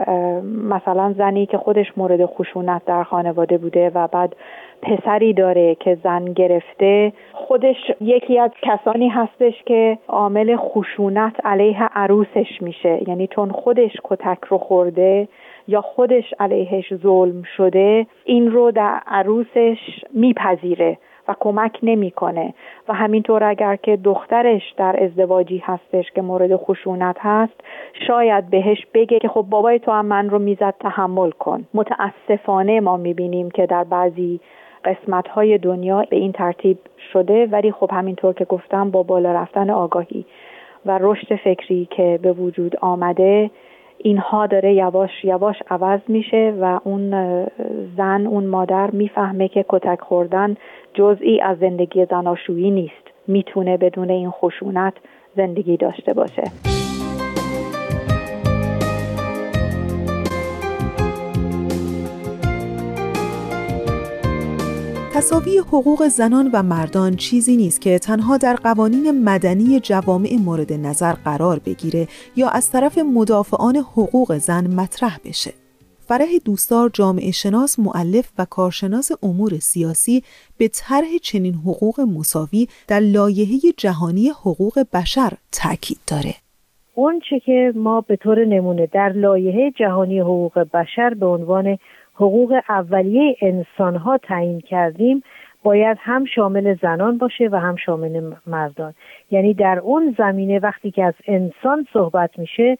مثلا 0.69 1.13
زنی 1.17 1.45
که 1.45 1.57
خودش 1.57 1.97
مورد 1.97 2.25
خشونت 2.25 2.81
در 2.85 3.03
خانواده 3.03 3.57
بوده 3.57 3.91
و 3.95 4.07
بعد 4.07 4.35
پسری 4.81 5.33
داره 5.33 5.75
که 5.75 5.97
زن 6.03 6.25
گرفته 6.25 7.13
خودش 7.33 7.91
یکی 8.01 8.39
از 8.39 8.51
کسانی 8.61 9.07
هستش 9.09 9.63
که 9.65 9.97
عامل 10.07 10.55
خشونت 10.55 11.45
علیه 11.45 11.83
عروسش 11.83 12.61
میشه. 12.61 12.99
یعنی 13.07 13.27
چون 13.27 13.51
خودش 13.51 13.91
کتک 14.03 14.45
رو 14.45 14.57
خورده 14.57 15.24
یا 15.67 15.81
خودش 15.81 16.33
علیهش 16.39 16.93
ظلم 16.95 17.43
شده 17.57 18.07
این 18.23 18.51
رو 18.51 18.71
در 18.71 19.01
عروسش 19.07 19.77
میپذیره 20.13 20.97
و 21.27 21.35
کمک 21.39 21.79
نمی‌کنه. 21.83 22.53
و 22.87 22.93
همینطور 22.93 23.43
اگر 23.43 23.75
که 23.75 23.97
دخترش 23.97 24.73
در 24.77 25.03
ازدواجی 25.03 25.57
هستش 25.65 26.11
که 26.11 26.21
مورد 26.21 26.55
خشونت 26.55 27.15
هست 27.19 27.53
شاید 28.07 28.49
بهش 28.49 28.85
بگه 28.93 29.19
که 29.19 29.27
خب 29.27 29.45
بابای 29.49 29.79
تو 29.79 29.91
هم 29.91 30.05
من 30.05 30.29
رو 30.29 30.39
می‌زد 30.39 30.73
تحمل 30.79 31.31
کن. 31.31 31.65
متاسفانه 31.73 32.79
ما 32.79 32.97
می‌بینیم 32.97 33.51
که 33.51 33.65
در 33.65 33.83
بعضی 33.83 34.39
قسمت 34.85 35.27
های 35.27 35.57
دنیا 35.57 36.05
به 36.09 36.15
این 36.17 36.31
ترتیب 36.31 36.77
شده 37.13 37.45
ولی 37.45 37.71
خب 37.71 37.91
همینطور 37.93 38.33
که 38.33 38.45
گفتم 38.45 38.91
با 38.91 39.03
بالا 39.03 39.31
رفتن 39.31 39.69
آگاهی 39.69 40.25
و 40.85 40.99
رشد 41.01 41.35
فکری 41.35 41.87
که 41.91 42.19
به 42.21 42.31
وجود 42.31 42.75
آمده 42.81 43.49
اینها 43.97 44.47
داره 44.47 44.73
یواش 44.73 45.23
یواش 45.23 45.55
عوض 45.69 45.99
میشه 46.07 46.53
و 46.61 46.79
اون 46.83 47.11
زن 47.97 48.27
اون 48.27 48.45
مادر 48.45 48.91
می‌فهمه 48.91 49.47
که 49.47 49.65
کتک 49.69 49.99
خوردن 50.01 50.55
جزئی 50.93 51.41
از 51.41 51.57
زندگی 51.57 52.05
زناشویی 52.05 52.71
نیست. 52.71 53.05
می‌تونه 53.27 53.77
بدون 53.77 54.09
این 54.09 54.31
خشونت 54.31 54.93
زندگی 55.35 55.77
داشته 55.77 56.13
باشه. 56.13 56.74
تصاوی 65.15 65.57
حقوق 65.57 66.03
زنان 66.07 66.49
و 66.53 66.63
مردان 66.63 67.15
چیزی 67.15 67.57
نیست 67.57 67.81
که 67.81 67.99
تنها 67.99 68.37
در 68.37 68.55
قوانین 68.55 69.23
مدنی 69.23 69.79
جوامع 69.79 70.29
مورد 70.45 70.73
نظر 70.73 71.13
قرار 71.13 71.59
بگیره 71.65 72.07
یا 72.35 72.49
از 72.49 72.71
طرف 72.71 72.97
مدافعان 72.97 73.75
حقوق 73.75 74.37
زن 74.37 74.67
مطرح 74.67 75.17
بشه. 75.25 75.51
فرح 75.99 76.27
دوستار 76.45 76.89
جامعه 76.93 77.31
شناس 77.31 77.79
معلف 77.79 78.31
و 78.37 78.45
کارشناس 78.45 79.11
امور 79.23 79.59
سیاسی 79.59 80.23
به 80.57 80.67
طرح 80.67 81.17
چنین 81.23 81.53
حقوق 81.53 81.99
مساوی 81.99 82.67
در 82.87 82.99
لایحه 82.99 83.57
جهانی 83.77 84.29
حقوق 84.29 84.79
بشر 84.93 85.33
تاکید 85.51 85.99
داره. 86.07 86.33
اون 86.95 87.21
چه 87.29 87.39
که 87.39 87.73
ما 87.75 88.01
به 88.01 88.15
طور 88.15 88.45
نمونه 88.45 88.87
در 88.93 89.09
لایحه 89.09 89.71
جهانی 89.71 90.19
حقوق 90.19 90.59
بشر 90.73 91.13
به 91.13 91.25
عنوان 91.25 91.77
حقوق 92.15 92.53
اولیه 92.69 93.37
انسان 93.41 93.95
ها 93.95 94.17
تعیین 94.17 94.61
کردیم 94.61 95.23
باید 95.63 95.97
هم 95.99 96.25
شامل 96.25 96.75
زنان 96.81 97.17
باشه 97.17 97.49
و 97.51 97.55
هم 97.55 97.75
شامل 97.75 98.33
مردان. 98.47 98.93
یعنی 99.31 99.53
در 99.53 99.79
اون 99.79 100.15
زمینه 100.17 100.59
وقتی 100.59 100.91
که 100.91 101.03
از 101.03 101.13
انسان 101.27 101.87
صحبت 101.93 102.39
میشه 102.39 102.77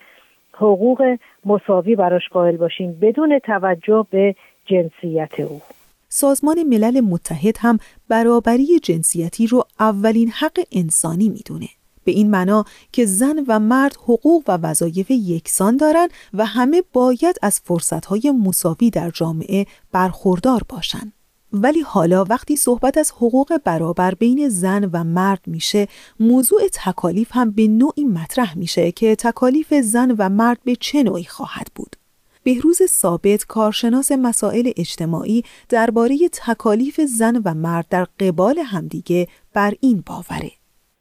حقوق 0.54 1.18
مساوی 1.46 1.96
براش 1.96 2.30
قائل 2.30 2.58
باشیم 2.58 2.98
بدون 3.02 3.40
توجه 3.40 4.06
به 4.10 4.36
جنسیت 4.66 5.40
او. 5.40 5.62
سازمان 6.08 6.64
ملل 6.70 7.02
متحد 7.02 7.58
هم 7.60 7.78
برابری 8.10 8.80
جنسیتی 8.84 9.48
رو 9.48 9.64
اولین 9.80 10.30
حق 10.30 10.60
انسانی 10.72 11.30
می‌دونه. 11.30 11.68
به 12.06 12.12
این 12.12 12.32
معنا 12.32 12.66
که 12.92 13.06
زن 13.06 13.46
و 13.48 13.60
مرد 13.60 13.96
حقوق 13.96 14.44
و 14.48 14.58
وظایف 14.58 15.12
یکسان 15.12 15.78
دارند 15.78 16.10
و 16.34 16.46
همه 16.46 16.84
باید 16.94 17.36
از 17.42 17.62
فرصتهای 17.64 18.32
مساوی 18.32 18.90
در 18.90 19.10
جامعه 19.10 19.66
برخوردار 19.92 20.62
باشند. 20.70 21.14
ولی 21.54 21.82
حالا 21.82 22.24
وقتی 22.24 22.56
صحبت 22.56 22.98
از 22.98 23.12
حقوق 23.12 23.58
برابر 23.64 24.16
بین 24.16 24.50
زن 24.50 24.90
و 24.94 25.04
مرد 25.04 25.42
میشه 25.48 25.88
موضوع 26.20 26.62
تکالیف 26.74 27.28
هم 27.32 27.52
به 27.52 27.68
نوعی 27.68 28.04
مطرح 28.04 28.58
میشه 28.58 28.92
که 28.92 29.16
تکالیف 29.16 29.74
زن 29.74 30.16
و 30.18 30.30
مرد 30.30 30.58
به 30.64 30.76
چه 30.76 31.04
نوعی 31.04 31.24
خواهد 31.24 31.68
بود 31.76 31.96
بهروز 32.44 32.78
ثابت 32.90 33.46
کارشناس 33.46 34.12
مسائل 34.12 34.72
اجتماعی 34.78 35.44
درباره 35.70 36.30
تکالیف 36.32 37.02
زن 37.02 37.42
و 37.46 37.54
مرد 37.54 37.86
در 37.90 38.08
قبال 38.20 38.60
همدیگه 38.60 39.28
بر 39.54 39.74
این 39.80 40.04
باوره 40.06 40.52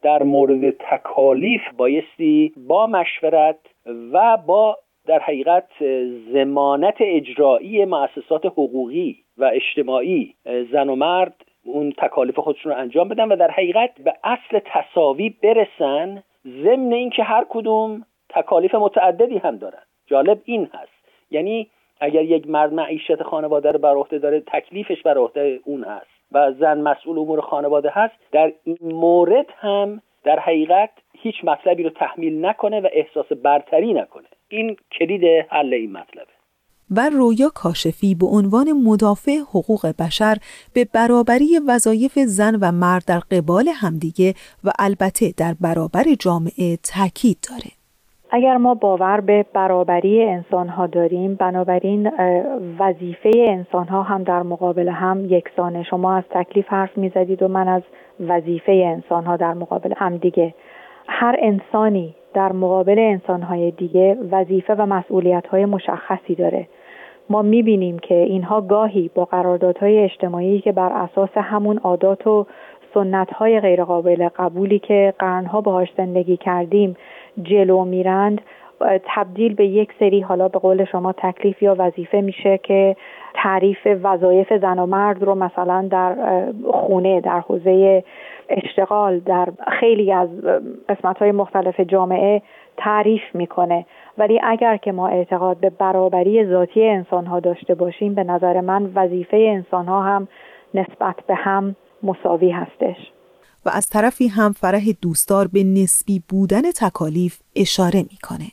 در 0.04 0.22
مورد 0.22 0.70
تکالیف 0.70 1.60
بایستی 1.76 2.52
با 2.56 2.86
مشورت 2.86 3.58
و 4.12 4.36
با 4.36 4.78
در 5.06 5.18
حقیقت 5.18 5.68
زمانت 6.32 6.94
اجرایی 7.00 7.84
مؤسسات 7.84 8.46
حقوقی 8.46 9.16
و 9.38 9.50
اجتماعی 9.54 10.34
زن 10.72 10.88
و 10.88 10.96
مرد 10.96 11.34
اون 11.64 11.92
تکالیف 11.98 12.38
خودشون 12.38 12.72
رو 12.72 12.78
انجام 12.78 13.08
بدن 13.08 13.28
و 13.28 13.36
در 13.36 13.50
حقیقت 13.50 13.90
به 14.04 14.14
اصل 14.24 14.60
تصاوی 14.64 15.34
برسن 15.42 16.22
ضمن 16.46 16.92
اینکه 16.92 17.22
هر 17.22 17.46
کدوم 17.48 18.06
تکالیف 18.28 18.74
متعددی 18.74 19.38
هم 19.38 19.56
دارن. 19.56 19.82
جالب 20.06 20.40
این 20.44 20.68
هست. 20.74 20.92
یعنی 21.30 21.70
اگر 22.00 22.22
یک 22.22 22.48
مرد 22.48 22.72
معیشت 22.72 23.22
خانواده 23.22 23.72
رو 23.72 23.78
بر 23.78 23.94
عهده 23.94 24.18
داره 24.18 24.40
تکلیفش 24.40 25.02
بر 25.02 25.18
عهده 25.18 25.60
اون 25.64 25.84
هست. 25.84 26.13
و 26.32 26.52
زن 26.52 26.80
مسئول 26.80 27.18
امور 27.18 27.40
خانواده 27.40 27.90
هست 27.92 28.14
در 28.32 28.52
این 28.64 28.78
مورد 28.82 29.46
هم 29.58 30.02
در 30.24 30.38
حقیقت 30.38 30.90
هیچ 31.12 31.34
مطلبی 31.44 31.82
رو 31.82 31.90
تحمیل 31.90 32.44
نکنه 32.44 32.80
و 32.80 32.88
احساس 32.92 33.26
برتری 33.32 33.92
نکنه 33.92 34.26
این 34.48 34.76
کلید 34.98 35.24
حل 35.50 35.74
این 35.74 35.92
مطلبه 35.92 36.34
و 36.90 37.10
رویا 37.10 37.48
کاشفی 37.54 38.14
به 38.14 38.26
عنوان 38.26 38.72
مدافع 38.72 39.36
حقوق 39.38 39.86
بشر 39.86 40.36
به 40.72 40.84
برابری 40.84 41.58
وظایف 41.68 42.18
زن 42.18 42.58
و 42.60 42.72
مرد 42.72 43.04
در 43.06 43.18
قبال 43.18 43.68
همدیگه 43.68 44.34
و 44.64 44.72
البته 44.78 45.34
در 45.36 45.54
برابر 45.60 46.04
جامعه 46.20 46.76
تاکید 46.76 47.38
داره. 47.50 47.70
اگر 48.36 48.56
ما 48.56 48.74
باور 48.74 49.20
به 49.20 49.44
برابری 49.52 50.24
انسان 50.24 50.68
ها 50.68 50.86
داریم 50.86 51.34
بنابراین 51.34 52.10
وظیفه 52.78 53.30
انسان 53.36 53.88
ها 53.88 54.02
هم 54.02 54.22
در 54.22 54.42
مقابل 54.42 54.88
هم 54.88 55.24
یکسانه. 55.24 55.82
شما 55.82 56.14
از 56.14 56.24
تکلیف 56.30 56.68
حرف 56.68 56.98
می‌زدید 56.98 57.42
و 57.42 57.48
من 57.48 57.68
از 57.68 57.82
وظیفه 58.20 58.72
انسان 58.72 59.24
ها 59.24 59.36
در 59.36 59.54
مقابل 59.54 59.92
هم 59.96 60.16
دیگه. 60.16 60.54
هر 61.08 61.36
انسانی 61.38 62.14
در 62.34 62.52
مقابل 62.52 62.98
انسان 62.98 63.42
های 63.42 63.70
دیگه 63.70 64.16
وظیفه 64.30 64.74
و 64.74 64.86
مسئولیت 64.86 65.46
های 65.46 65.64
مشخصی 65.64 66.34
داره. 66.34 66.66
ما 67.30 67.42
می‌بینیم 67.42 67.98
که 67.98 68.14
اینها 68.14 68.60
گاهی 68.60 69.10
با 69.14 69.24
قراردادهای 69.24 69.98
اجتماعی 69.98 70.60
که 70.60 70.72
بر 70.72 70.92
اساس 70.92 71.30
همون 71.36 71.78
عادات 71.78 72.26
و 72.26 72.46
سنت 72.94 73.30
های 73.30 73.60
غیرقابل 73.60 74.28
قبولی 74.36 74.78
که 74.78 75.14
قرنها 75.18 75.60
باهاش 75.60 75.88
زندگی 75.96 76.36
کردیم 76.36 76.96
جلو 77.42 77.84
میرند 77.84 78.40
تبدیل 79.04 79.54
به 79.54 79.66
یک 79.66 79.92
سری 79.98 80.20
حالا 80.20 80.48
به 80.48 80.58
قول 80.58 80.84
شما 80.84 81.12
تکلیف 81.12 81.62
یا 81.62 81.76
وظیفه 81.78 82.20
میشه 82.20 82.58
که 82.58 82.96
تعریف 83.34 83.78
وظایف 84.02 84.52
زن 84.52 84.78
و 84.78 84.86
مرد 84.86 85.22
رو 85.22 85.34
مثلا 85.34 85.88
در 85.90 86.14
خونه 86.72 87.20
در 87.20 87.40
حوزه 87.40 88.04
اشتغال 88.48 89.18
در 89.18 89.48
خیلی 89.80 90.12
از 90.12 90.28
قسمت 90.88 91.18
های 91.18 91.32
مختلف 91.32 91.80
جامعه 91.80 92.42
تعریف 92.76 93.22
می‌کنه. 93.34 93.86
ولی 94.18 94.40
اگر 94.44 94.76
که 94.76 94.92
ما 94.92 95.08
اعتقاد 95.08 95.56
به 95.56 95.70
برابری 95.70 96.46
ذاتی 96.46 96.88
انسان 96.88 97.26
ها 97.26 97.40
داشته 97.40 97.74
باشیم 97.74 98.14
به 98.14 98.24
نظر 98.24 98.60
من 98.60 98.90
وظیفه 98.94 99.36
انسان 99.36 99.86
ها 99.86 100.02
هم 100.02 100.28
نسبت 100.74 101.16
به 101.26 101.34
هم 101.34 101.76
مساوی 102.04 102.50
هستش. 102.50 102.96
و 103.66 103.70
از 103.72 103.88
طرفی 103.88 104.28
هم 104.28 104.52
فرح 104.52 104.82
دوستدار 105.02 105.48
به 105.52 105.64
نسبی 105.64 106.22
بودن 106.28 106.62
تکالیف 106.80 107.40
اشاره 107.56 108.02
می‌کنه. 108.02 108.48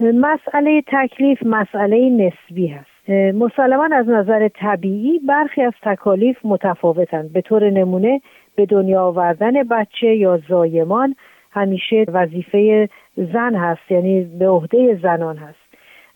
مسئله 0.00 0.82
تکلیف 0.86 1.38
مسئله 1.42 2.10
نسبی 2.10 2.66
هست. 2.66 3.10
مسلما 3.34 3.88
از 3.92 4.08
نظر 4.08 4.48
طبیعی 4.48 5.18
برخی 5.18 5.62
از 5.62 5.72
تکالیف 5.82 6.36
متفاوتند 6.44 7.32
به 7.32 7.40
طور 7.40 7.70
نمونه 7.70 8.20
به 8.56 8.66
دنیا 8.66 9.02
آوردن 9.02 9.62
بچه 9.62 10.16
یا 10.16 10.40
زایمان 10.48 11.16
همیشه 11.50 12.04
وظیفه 12.08 12.88
زن 13.16 13.54
هست 13.54 13.90
یعنی 13.90 14.24
به 14.24 14.48
عهده 14.48 15.00
زنان 15.02 15.36
هست. 15.36 15.58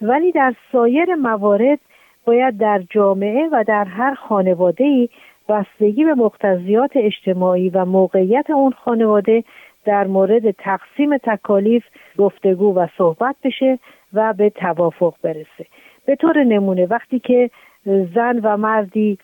ولی 0.02 0.32
در 0.32 0.54
سایر 0.72 1.14
موارد 1.14 1.78
باید 2.24 2.58
در 2.58 2.82
جامعه 2.90 3.48
و 3.52 3.64
در 3.68 3.84
هر 3.84 4.14
خانواده 4.14 5.08
بستگی 5.50 6.04
به 6.04 6.14
مقتضیات 6.14 6.90
اجتماعی 6.94 7.68
و 7.68 7.84
موقعیت 7.84 8.50
اون 8.50 8.72
خانواده 8.72 9.44
در 9.84 10.06
مورد 10.06 10.50
تقسیم 10.50 11.18
تکالیف 11.18 11.84
گفتگو 12.18 12.74
و 12.74 12.86
صحبت 12.98 13.36
بشه 13.44 13.78
و 14.12 14.32
به 14.32 14.50
توافق 14.50 15.14
برسه. 15.22 15.66
به 16.06 16.16
طور 16.16 16.44
نمونه 16.44 16.86
وقتی 16.86 17.18
که 17.18 17.50
زن 17.84 18.40
و 18.42 18.56
مردی 18.56 19.18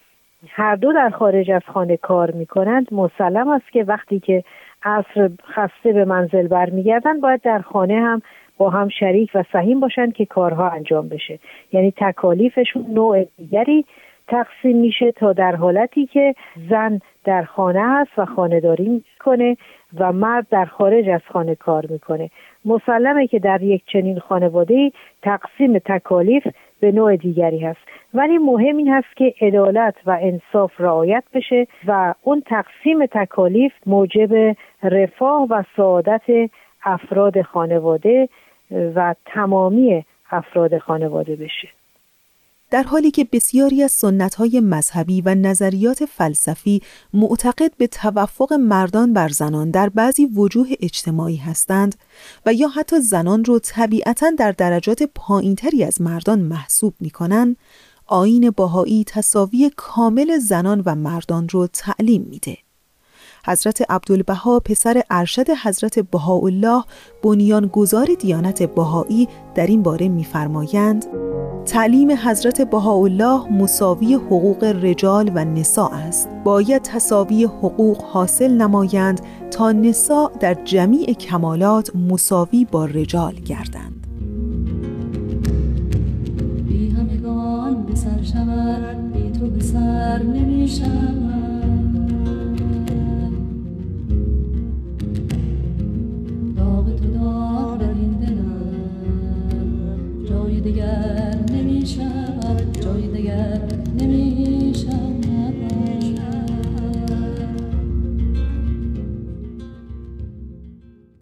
هر 0.48 0.76
دو 0.76 0.92
در 0.92 1.10
خارج 1.10 1.50
از 1.50 1.62
خانه 1.66 1.96
کار 1.96 2.30
می‌کنند 2.30 2.94
مسلم 2.94 3.48
است 3.48 3.72
که 3.72 3.84
وقتی 3.84 4.20
که 4.20 4.44
عصر 4.82 5.30
خسته 5.42 5.92
به 5.92 6.04
منزل 6.04 6.48
برمیگردن 6.48 7.20
باید 7.20 7.42
در 7.42 7.58
خانه 7.58 7.94
هم 7.94 8.22
با 8.58 8.70
هم 8.70 8.88
شریک 8.88 9.30
و 9.34 9.44
سهیم 9.52 9.80
باشند 9.80 10.14
که 10.14 10.26
کارها 10.26 10.68
انجام 10.70 11.08
بشه. 11.08 11.38
یعنی 11.72 11.92
تکالیفشون 11.96 12.86
نوع 12.88 13.24
دیگری 13.38 13.84
تقسیم 14.28 14.76
میشه 14.76 15.12
تا 15.12 15.32
در 15.32 15.56
حالتی 15.56 16.06
که 16.06 16.34
زن 16.70 17.00
در 17.24 17.44
خانه 17.44 17.82
هست 17.82 18.18
و 18.18 18.24
خانهداری 18.24 18.88
می‌کنه 18.88 19.56
و 19.98 20.12
مرد 20.12 20.46
در 20.50 20.64
خارج 20.64 21.08
از 21.08 21.20
خانه 21.32 21.54
کار 21.54 21.86
می‌کنه. 21.90 22.30
مسلمه 22.64 23.26
که 23.26 23.38
در 23.38 23.62
یک 23.62 23.82
چنین 23.86 24.18
خانواده 24.18 24.92
تقسیم 25.22 25.78
تکالیف 25.78 26.46
به 26.80 26.92
نوع 26.92 27.16
دیگری 27.16 27.58
هست. 27.58 27.80
ولی 28.14 28.38
مهم 28.38 28.76
این 28.76 28.88
هست 28.88 29.16
که 29.16 29.34
عدالت 29.40 29.94
و 30.06 30.18
انصاف 30.20 30.72
رعایت 30.78 31.24
بشه 31.34 31.66
و 31.86 32.14
اون 32.22 32.42
تقسیم 32.46 33.06
تکالیف 33.06 33.72
موجب 33.86 34.56
رفاه 34.82 35.46
و 35.50 35.62
سعادت 35.76 36.50
افراد 36.84 37.42
خانواده 37.42 38.28
و 38.70 39.14
تمامی 39.26 40.04
افراد 40.30 40.78
خانواده 40.78 41.36
بشه. 41.36 41.68
در 42.70 42.82
حالی 42.82 43.10
که 43.10 43.24
بسیاری 43.32 43.82
از 43.82 44.04
های 44.38 44.60
مذهبی 44.60 45.20
و 45.20 45.34
نظریات 45.34 46.04
فلسفی 46.04 46.82
معتقد 47.12 47.76
به 47.76 47.86
توفق 47.86 48.52
مردان 48.52 49.12
بر 49.12 49.28
زنان 49.28 49.70
در 49.70 49.88
بعضی 49.88 50.26
وجوه 50.26 50.68
اجتماعی 50.80 51.36
هستند 51.36 51.94
و 52.46 52.52
یا 52.52 52.68
حتی 52.68 53.00
زنان 53.00 53.44
رو 53.44 53.58
طبیعتا 53.58 54.30
در 54.30 54.52
درجات 54.52 55.02
پایینتری 55.02 55.84
از 55.84 56.00
مردان 56.00 56.40
محسوب 56.40 56.94
می 57.00 57.10
کنند، 57.10 57.56
آین 58.06 58.50
باهایی 58.50 59.04
تصاوی 59.04 59.70
کامل 59.76 60.38
زنان 60.38 60.82
و 60.86 60.94
مردان 60.94 61.48
رو 61.48 61.66
تعلیم 61.66 62.22
میده. 62.30 62.65
حضرت 63.46 63.90
عبدالبها 63.90 64.60
پسر 64.60 65.02
ارشد 65.10 65.50
حضرت 65.50 65.98
بهاءالله 65.98 66.84
بنیانگذار 67.22 68.08
دیانت 68.20 68.62
بهایی 68.62 69.28
در 69.54 69.66
این 69.66 69.82
باره 69.82 70.08
می‌فرمایند 70.08 71.06
تعلیم 71.66 72.10
حضرت 72.10 72.70
بهاءالله 72.70 73.52
مساوی 73.52 74.14
حقوق 74.14 74.64
رجال 74.64 75.30
و 75.34 75.44
نساء 75.44 75.90
است. 75.90 76.28
باید 76.44 76.82
تساوی 76.82 77.44
حقوق 77.44 78.02
حاصل 78.02 78.52
نمایند 78.52 79.20
تا 79.50 79.72
نساء 79.72 80.30
در 80.40 80.54
جمیع 80.64 81.12
کمالات 81.12 81.96
مساوی 81.96 82.66
با 82.72 82.84
رجال 82.84 83.34
گردند. 83.34 84.06
بی 86.68 86.90
همگان 86.90 87.82
به 87.82 87.94
سر 87.94 88.22
شود 88.22 89.12
بی 89.12 89.38
تو 89.38 89.46
به 89.46 89.60
سر 89.60 90.22
نمی 90.22 90.68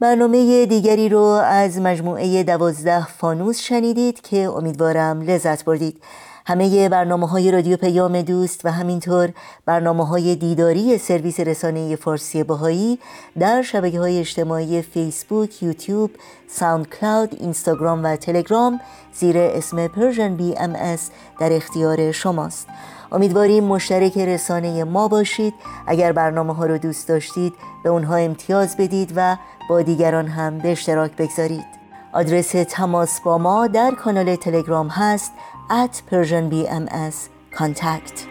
برنامه 0.05 0.67
دیگری 0.67 1.09
رو 1.09 1.21
از 1.45 1.81
مجموعه 1.81 2.43
دوازده 2.43 3.07
فانوس 3.07 3.61
شنیدید 3.61 4.21
که 4.21 4.39
امیدوارم 4.39 5.21
لذت 5.21 5.65
بردید. 5.65 6.01
همه 6.47 6.89
برنامه 6.89 7.29
های 7.29 7.51
رادیو 7.51 7.77
پیام 7.77 8.23
دوست 8.23 8.65
و 8.65 8.71
همینطور 8.71 9.33
برنامه 9.67 10.07
های 10.07 10.37
دیداری 10.37 10.99
سرویس 10.99 11.41
رسانه 11.41 11.97
فارسی 11.97 12.43
بهایی 12.43 12.99
در 13.39 13.63
شبکه 13.63 14.01
های 14.01 14.19
اجتماعی 14.19 14.83
فیسبوک، 14.83 15.63
یوتیوب، 15.63 16.11
SoundCloud، 16.49 17.37
اینستاگرام 17.41 18.05
و 18.05 18.17
تلگرام 18.17 18.81
زیر 19.13 19.39
اسم 19.39 19.87
Persian 19.87 20.39
BMS 20.57 20.97
در 21.41 21.53
اختیار 21.53 22.13
شماست. 22.13 22.67
امیدواریم 23.13 23.65
مشترک 23.65 24.19
رسانه 24.19 24.85
ما 24.85 25.09
باشید. 25.09 25.55
اگر 25.87 26.13
برنامه 26.13 26.55
ها 26.55 26.67
رو 26.67 26.79
دوست 26.79 27.09
داشتید 27.09 27.55
به 27.85 27.91
اونها 27.91 28.17
امتیاز 28.17 28.77
بدید 28.77 29.13
و 29.17 29.37
با 29.69 29.83
دیگران 29.83 30.27
هم 30.27 30.59
به 30.59 30.73
اشتراک 30.73 31.17
بگذارید. 31.17 31.85
آدرس 32.13 32.55
تماس 32.69 33.21
با 33.21 33.39
ما 33.39 33.67
در 33.67 33.91
کانال 33.91 34.37
تلگرام 34.37 34.89
هست 34.89 35.33
at 35.71 36.03
persianbms 36.11 37.29
contact. 37.59 38.29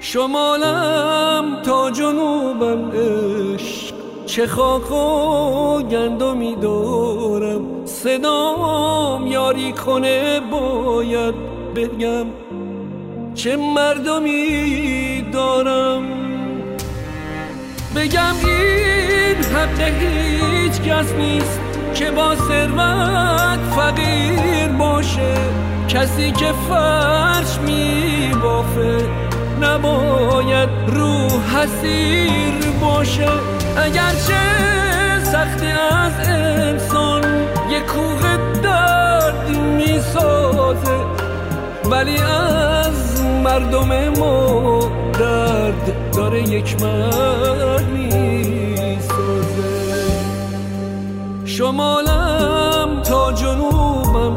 شمالم 0.00 1.62
تا 1.62 1.90
جنوبم 1.90 2.90
عشق 2.90 3.94
چه 4.26 4.46
خاک 4.46 4.92
و 4.92 5.82
گندمی 5.82 6.56
دارم. 6.56 7.86
صدام 7.86 9.26
یاری 9.26 9.72
کنه 9.72 10.40
باید 10.40 11.34
بگم 11.74 12.26
چه 13.34 13.56
مردمی 13.56 15.24
دارم. 15.32 16.02
بگم 17.96 18.34
این 18.44 19.44
حق 19.44 19.80
هیچ 19.80 20.80
کس 20.80 21.12
نیست. 21.12 21.67
که 21.98 22.10
با 22.10 22.34
ثروت 22.34 23.58
فقیر 23.76 24.68
باشه. 24.68 25.34
کسی 25.88 26.32
که 26.32 26.52
فرش 26.68 27.58
می 27.66 28.30
بافه 28.42 29.08
نباید 29.60 30.68
رو 30.86 31.28
حسیر 31.28 32.70
باشه. 32.80 33.28
اگرچه 33.76 34.34
سختی 35.22 35.66
از 35.66 36.28
انسان 36.28 37.22
یه 37.70 37.80
کوه 37.80 38.36
درد 38.62 39.48
می 39.48 40.00
سازه 40.00 40.98
ولی 41.90 42.18
از 42.18 43.22
مردم 43.44 44.08
ما 44.08 44.80
درد 45.18 46.12
داره 46.12 46.42
یک 46.42 46.82
مرد 46.82 47.88
می 47.88 48.57
شمالم 51.58 53.02
تا 53.02 53.32
جنوبم 53.32 54.34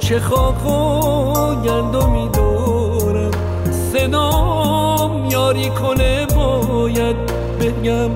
چه 0.00 0.20
خاک 0.20 0.66
و 0.66 1.54
گندمی 1.54 2.28
دارم 2.28 3.30
صدام 3.92 5.24
یاری 5.30 5.70
کنه 5.70 6.26
باید 6.26 7.16
بگم 7.60 8.10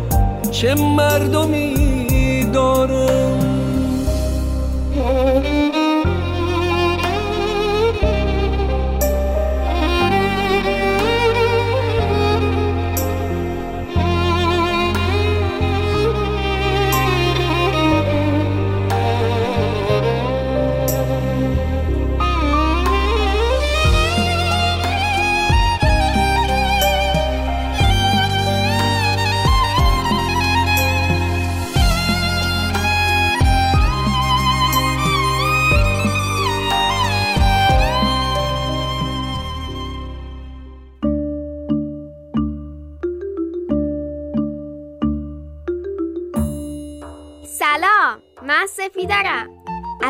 چه 0.51 0.75
مردمی 0.75 2.45
دارم. 2.53 3.36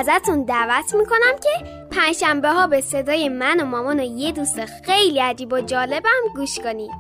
ازتون 0.08 0.44
دعوت 0.44 0.94
می‌کنم 0.94 1.38
که 1.42 1.66
پنجشنبه 1.90 2.50
ها 2.50 2.66
به 2.66 2.80
صدای 2.80 3.28
من 3.28 3.60
و 3.60 3.64
مامان 3.64 4.00
و 4.00 4.02
یه 4.02 4.32
دوست 4.32 4.64
خیلی 4.64 5.20
عجیب 5.20 5.52
و 5.52 5.60
جالبم 5.60 6.20
گوش 6.36 6.58
کنید. 6.58 6.90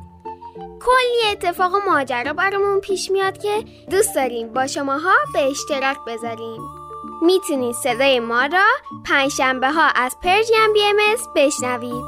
کلی 0.80 1.32
اتفاق 1.32 1.74
و 1.74 1.78
ماجرا 1.90 2.32
برامون 2.32 2.80
پیش 2.80 3.10
میاد 3.10 3.38
که 3.38 3.64
دوست 3.90 4.14
داریم 4.14 4.52
با 4.52 4.66
شماها 4.66 5.12
به 5.32 5.42
اشتراک 5.50 5.96
بذاریم. 6.06 6.62
می‌تونید 7.22 7.74
صدای 7.74 8.20
ما 8.20 8.46
را 8.46 8.66
پنجشنبه 9.04 9.70
ها 9.70 9.88
از 9.94 10.16
پرژیم 10.22 10.72
بی 10.74 10.84
ام 10.84 10.96
بشنوید. 11.36 12.04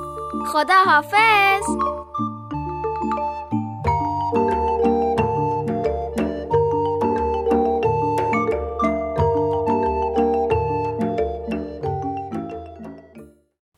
خدا 0.53 0.75
حافظ 0.75 1.65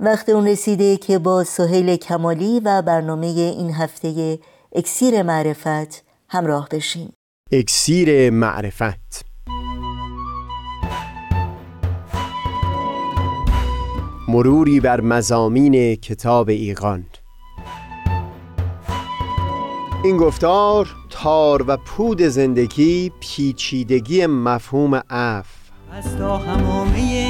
وقت 0.02 0.28
اون 0.28 0.46
رسیده 0.46 0.96
که 0.96 1.18
با 1.18 1.44
سهیل 1.44 1.96
کمالی 1.96 2.60
و 2.64 2.82
برنامه 2.82 3.26
این 3.26 3.74
هفته 3.74 4.38
اکسیر 4.74 5.22
معرفت 5.22 6.04
همراه 6.28 6.68
بشیم. 6.68 7.12
اکسیر 7.52 8.30
معرفت. 8.30 9.24
مروری 14.28 14.80
بر 14.80 15.00
مزامین 15.00 15.94
کتاب 15.94 16.48
ایقان 16.48 17.06
این 20.04 20.16
گفتار 20.16 20.88
تار 21.10 21.64
و 21.66 21.76
پود 21.76 22.22
زندگی 22.22 23.12
پیچیدگی 23.20 24.26
مفهوم 24.26 25.02
اف 25.10 25.46
از 25.92 26.16
تا 26.16 26.36
همامه 26.36 27.29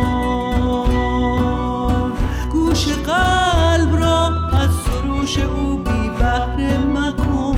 گوش 2.81 2.93
قلب 2.93 3.95
را 3.95 4.27
از 4.53 4.69
سروش 4.85 5.37
او 5.37 5.77
بی 5.77 6.09
بهره 6.19 6.77
مکن. 6.77 7.57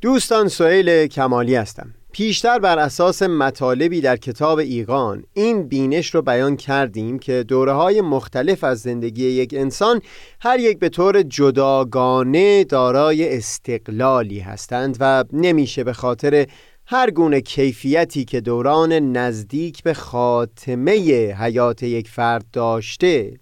دوستان 0.00 0.48
سئیل 0.48 1.06
کمالی 1.06 1.54
هستم. 1.54 1.94
پیشتر 2.12 2.58
بر 2.58 2.78
اساس 2.78 3.22
مطالبی 3.22 4.00
در 4.00 4.16
کتاب 4.16 4.58
ایقان 4.58 5.24
این 5.32 5.68
بینش 5.68 6.14
رو 6.14 6.22
بیان 6.22 6.56
کردیم 6.56 7.18
که 7.18 7.42
دوره 7.48 7.72
های 7.72 8.00
مختلف 8.00 8.64
از 8.64 8.80
زندگی 8.80 9.24
یک 9.24 9.54
انسان 9.56 10.00
هر 10.40 10.58
یک 10.60 10.78
به 10.78 10.88
طور 10.88 11.22
جداگانه 11.22 12.64
دارای 12.64 13.36
استقلالی 13.36 14.38
هستند 14.38 14.96
و 15.00 15.24
نمیشه 15.32 15.84
به 15.84 15.92
خاطر 15.92 16.46
هر 16.88 17.10
گونه 17.10 17.40
کیفیتی 17.40 18.24
که 18.24 18.40
دوران 18.40 18.92
نزدیک 18.92 19.82
به 19.82 19.94
خاتمه 19.94 20.92
حیات 21.38 21.82
یک 21.82 22.08
فرد 22.08 22.44
داشته 22.52 23.38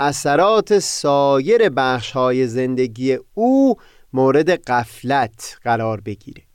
اثرات 0.00 0.78
سایر 0.78 1.68
بخش 1.68 2.10
های 2.10 2.46
زندگی 2.46 3.18
او 3.34 3.74
مورد 4.12 4.50
قفلت 4.50 5.58
قرار 5.62 6.00
بگیره. 6.00 6.47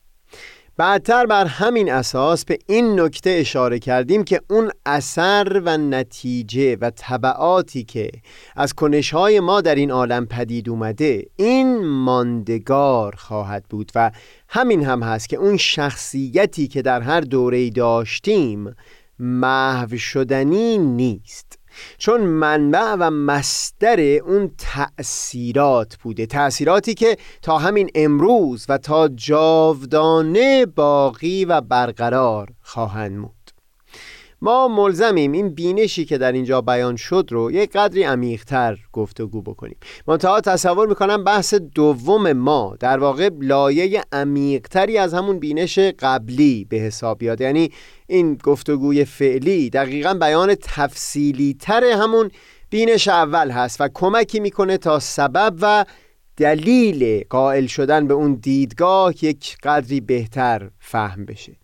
بعدتر 0.77 1.25
بر 1.25 1.45
همین 1.45 1.91
اساس 1.91 2.45
به 2.45 2.59
این 2.67 2.99
نکته 2.99 3.29
اشاره 3.29 3.79
کردیم 3.79 4.23
که 4.23 4.41
اون 4.49 4.71
اثر 4.85 5.61
و 5.65 5.77
نتیجه 5.77 6.75
و 6.75 6.89
طبعاتی 6.89 7.83
که 7.83 8.11
از 8.55 8.73
کنشهای 8.73 9.39
ما 9.39 9.61
در 9.61 9.75
این 9.75 9.91
عالم 9.91 10.25
پدید 10.25 10.69
اومده 10.69 11.25
این 11.35 11.85
ماندگار 11.85 13.15
خواهد 13.15 13.65
بود 13.69 13.91
و 13.95 14.11
همین 14.49 14.85
هم 14.85 15.03
هست 15.03 15.29
که 15.29 15.37
اون 15.37 15.57
شخصیتی 15.57 16.67
که 16.67 16.81
در 16.81 17.01
هر 17.01 17.21
دوره 17.21 17.69
داشتیم 17.69 18.75
محو 19.19 19.97
شدنی 19.97 20.77
نیست. 20.77 21.59
چون 21.97 22.21
منبع 22.21 22.95
و 22.99 23.09
مستر 23.09 23.99
اون 23.99 24.51
تأثیرات 24.57 25.95
بوده 26.03 26.25
تأثیراتی 26.25 26.93
که 26.93 27.17
تا 27.41 27.57
همین 27.57 27.89
امروز 27.95 28.65
و 28.69 28.77
تا 28.77 29.07
جاودانه 29.07 30.65
باقی 30.65 31.45
و 31.45 31.61
برقرار 31.61 32.49
خواهند 32.61 33.21
بود 33.21 33.43
ما 34.43 34.67
ملزمیم 34.67 35.31
این 35.31 35.49
بینشی 35.49 36.05
که 36.05 36.17
در 36.17 36.31
اینجا 36.31 36.61
بیان 36.61 36.95
شد 36.95 37.27
رو 37.31 37.51
یک 37.51 37.71
قدری 37.71 38.03
عمیقتر 38.03 38.77
گفتگو 38.93 39.41
بکنیم. 39.41 39.77
منتها 40.07 40.41
تصور 40.41 40.87
می‌کنم 40.87 41.23
بحث 41.23 41.53
دوم 41.53 42.33
ما 42.33 42.77
در 42.79 42.99
واقع 42.99 43.29
لایه 43.41 44.03
عمیقتری 44.11 44.97
از 44.97 45.13
همون 45.13 45.39
بینش 45.39 45.79
قبلی 45.79 46.65
به 46.69 46.77
حساب 46.77 47.17
بیاد. 47.17 47.41
یعنی 47.41 47.71
این 48.13 48.35
گفتگوی 48.43 49.05
فعلی 49.05 49.69
دقیقا 49.69 50.13
بیان 50.13 50.55
تفصیلی 50.55 51.57
تر 51.59 51.83
همون 51.83 52.31
بینش 52.69 53.07
اول 53.07 53.51
هست 53.51 53.81
و 53.81 53.89
کمکی 53.93 54.39
می‌کنه 54.39 54.77
تا 54.77 54.99
سبب 54.99 55.55
و 55.61 55.85
دلیل 56.37 57.23
قائل 57.29 57.65
شدن 57.65 58.07
به 58.07 58.13
اون 58.13 58.33
دیدگاه 58.33 59.13
یک 59.21 59.57
قدری 59.63 60.01
بهتر 60.01 60.69
فهم 60.79 61.25
بشه. 61.25 61.55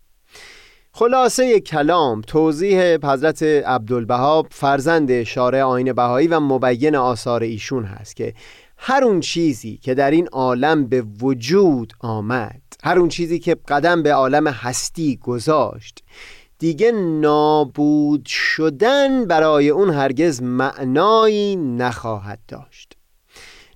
خلاصه 0.92 1.60
کلام 1.60 2.20
توضیح 2.20 2.96
حضرت 3.02 3.42
عبدالبها 3.42 4.46
فرزند 4.50 5.22
شارع 5.22 5.62
آین 5.62 5.92
بهایی 5.92 6.28
و 6.28 6.40
مبین 6.40 6.96
آثار 6.96 7.42
ایشون 7.42 7.84
هست 7.84 8.16
که 8.16 8.34
هر 8.76 9.04
اون 9.04 9.20
چیزی 9.20 9.76
که 9.76 9.94
در 9.94 10.10
این 10.10 10.28
عالم 10.28 10.86
به 10.86 11.02
وجود 11.02 11.92
آمد 12.00 12.62
هر 12.82 12.98
اون 12.98 13.08
چیزی 13.08 13.38
که 13.38 13.56
قدم 13.68 14.02
به 14.02 14.14
عالم 14.14 14.48
هستی 14.48 15.16
گذاشت 15.16 16.02
دیگه 16.60 16.92
نابود 16.92 18.26
شدن 18.26 19.24
برای 19.24 19.68
اون 19.68 19.90
هرگز 19.90 20.42
معنایی 20.42 21.56
نخواهد 21.56 22.38
داشت. 22.48 22.96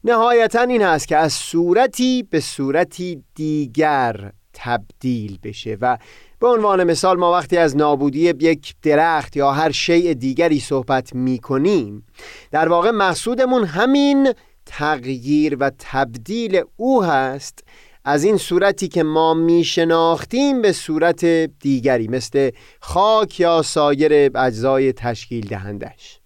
نهایتا 0.04 0.60
این 0.60 0.82
هست 0.82 1.08
که 1.08 1.16
از 1.16 1.32
صورتی 1.32 2.22
به 2.30 2.40
صورتی 2.40 3.24
دیگر 3.34 4.32
تبدیل 4.54 5.38
بشه 5.42 5.78
و 5.80 5.98
به 6.38 6.46
عنوان 6.46 6.84
مثال 6.84 7.16
ما 7.16 7.32
وقتی 7.32 7.56
از 7.56 7.76
نابودی 7.76 8.20
یک 8.20 8.74
درخت 8.82 9.36
یا 9.36 9.52
هر 9.52 9.70
شیء 9.70 10.12
دیگری 10.12 10.60
صحبت 10.60 11.14
می 11.14 11.38
کنیم 11.38 12.06
در 12.50 12.68
واقع 12.68 12.90
مقصودمون 12.90 13.64
همین 13.64 14.32
تغییر 14.66 15.56
و 15.60 15.70
تبدیل 15.78 16.62
او 16.76 17.04
هست 17.04 17.64
از 18.04 18.24
این 18.24 18.36
صورتی 18.36 18.88
که 18.88 19.02
ما 19.02 19.34
می 19.34 19.64
شناختیم 19.64 20.62
به 20.62 20.72
صورت 20.72 21.24
دیگری 21.60 22.08
مثل 22.08 22.50
خاک 22.80 23.40
یا 23.40 23.62
سایر 23.62 24.30
اجزای 24.38 24.92
تشکیل 24.92 25.46
دهندش. 25.46 26.20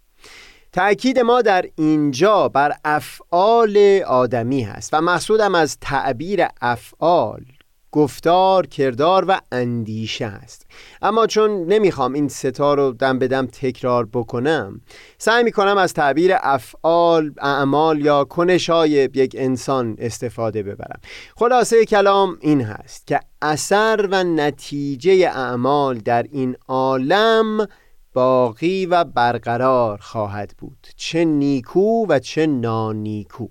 تأکید 0.73 1.19
ما 1.19 1.43
در 1.43 1.64
اینجا 1.77 2.49
بر 2.49 2.73
افعال 2.85 4.03
آدمی 4.07 4.62
هست 4.62 4.95
و 4.95 5.01
مقصودم 5.01 5.55
از 5.55 5.79
تعبیر 5.81 6.47
افعال. 6.61 7.45
گفتار، 7.92 8.66
کردار 8.66 9.24
و 9.29 9.40
اندیشه 9.53 10.24
است. 10.24 10.66
اما 11.03 11.27
چون 11.27 11.51
نمی‌خوام 11.64 12.12
این 12.12 12.29
ستا 12.29 12.74
رو 12.74 12.92
دم 12.92 13.18
به 13.18 13.29
دم 13.29 13.46
تکرار 13.46 14.09
بکنم 14.12 14.81
سعی 15.18 15.44
می‌کنم 15.44 15.79
از 15.79 15.94
تعبیر 15.94 16.33
افعال، 16.40 17.33
اعمال 17.38 18.01
یا 18.01 18.24
کنش 18.24 18.70
های 18.70 18.90
یک 18.90 19.37
انسان 19.38 19.96
استفاده 19.98 20.62
ببرم. 20.62 21.01
خلاصه 21.37 21.85
کلام 21.85 22.38
این 22.40 22.61
هست 22.61 23.07
که 23.07 23.20
اثر 23.42 24.09
و 24.11 24.24
نتیجه 24.24 25.31
اعمال 25.35 25.98
در 25.98 26.22
این 26.33 26.57
عالم 26.68 27.66
باقی 28.14 28.87
و 28.87 29.05
برقرار 29.05 29.98
خواهد 29.98 30.55
بود. 30.59 30.87
چه 30.96 31.24
نیکو 31.24 32.07
و 32.09 32.18
چه 32.18 32.46
نانیکو. 32.46 33.48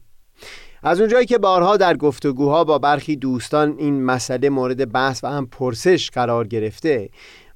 از 0.84 1.00
اونجایی 1.00 1.26
که 1.26 1.38
بارها 1.38 1.78
در 1.78 1.98
گفتگوها 1.98 2.64
با 2.64 2.80
برخی 2.80 3.16
دوستان 3.16 3.76
این 3.78 4.04
مسئله 4.04 4.50
مورد 4.50 4.92
بحث 4.92 5.24
و 5.24 5.28
هم 5.28 5.48
پرسش 5.48 6.10
قرار 6.10 6.48
گرفته 6.48 7.10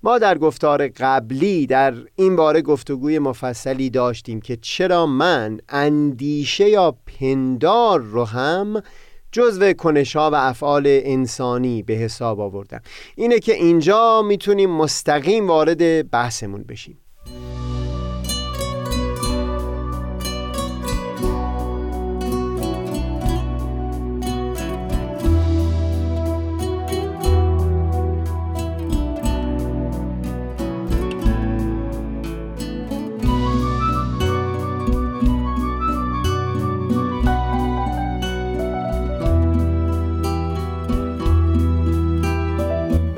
ما 0.03 0.17
در 0.17 0.38
گفتار 0.38 0.88
قبلی 0.88 1.67
در 1.67 1.93
این 2.15 2.36
باره 2.36 2.62
گفتگوی 2.62 3.19
مفصلی 3.19 3.89
داشتیم 3.89 4.41
که 4.41 4.55
چرا 4.55 5.05
من 5.05 5.60
اندیشه 5.69 6.69
یا 6.69 6.95
پندار 7.19 7.99
رو 7.99 8.25
هم 8.25 8.81
جزو 9.31 9.73
کنشها 9.73 10.31
و 10.31 10.36
افعال 10.36 10.84
انسانی 10.88 11.84
به 11.84 11.93
حساب 11.93 12.39
آوردم. 12.39 12.81
اینه 13.15 13.39
که 13.39 13.53
اینجا 13.53 14.21
می‌تونیم 14.21 14.69
مستقیم 14.69 15.47
وارد 15.47 16.12
بحثمون 16.12 16.63
بشیم. 16.63 16.97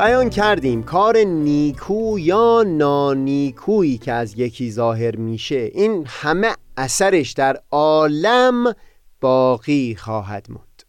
بیان 0.03 0.29
کردیم 0.29 0.83
کار 0.83 1.17
نیکو 1.17 2.19
یا 2.19 2.63
نانیکویی 2.67 3.97
که 3.97 4.11
از 4.11 4.39
یکی 4.39 4.71
ظاهر 4.71 5.15
میشه. 5.15 5.69
این 5.73 6.05
همه 6.07 6.53
اثرش 6.77 7.31
در 7.31 7.59
عالم 7.71 8.73
باقی 9.21 9.95
خواهد 9.95 10.47
موند. 10.49 10.83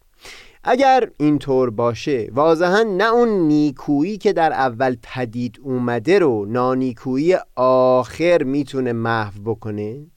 اگر 0.63 1.09
اینطور 1.17 1.69
باشه 1.69 2.29
واضحا 2.33 2.83
نه 2.83 3.13
اون 3.13 3.29
نیکویی 3.29 4.17
که 4.17 4.33
در 4.33 4.53
اول 4.53 4.95
پدید 5.03 5.59
اومده 5.63 6.19
رو 6.19 6.45
نانیکویی 6.45 7.37
آخر 7.55 8.43
می‌تونه 8.43 8.93
محو 8.93 9.41
بکنه 9.45 10.07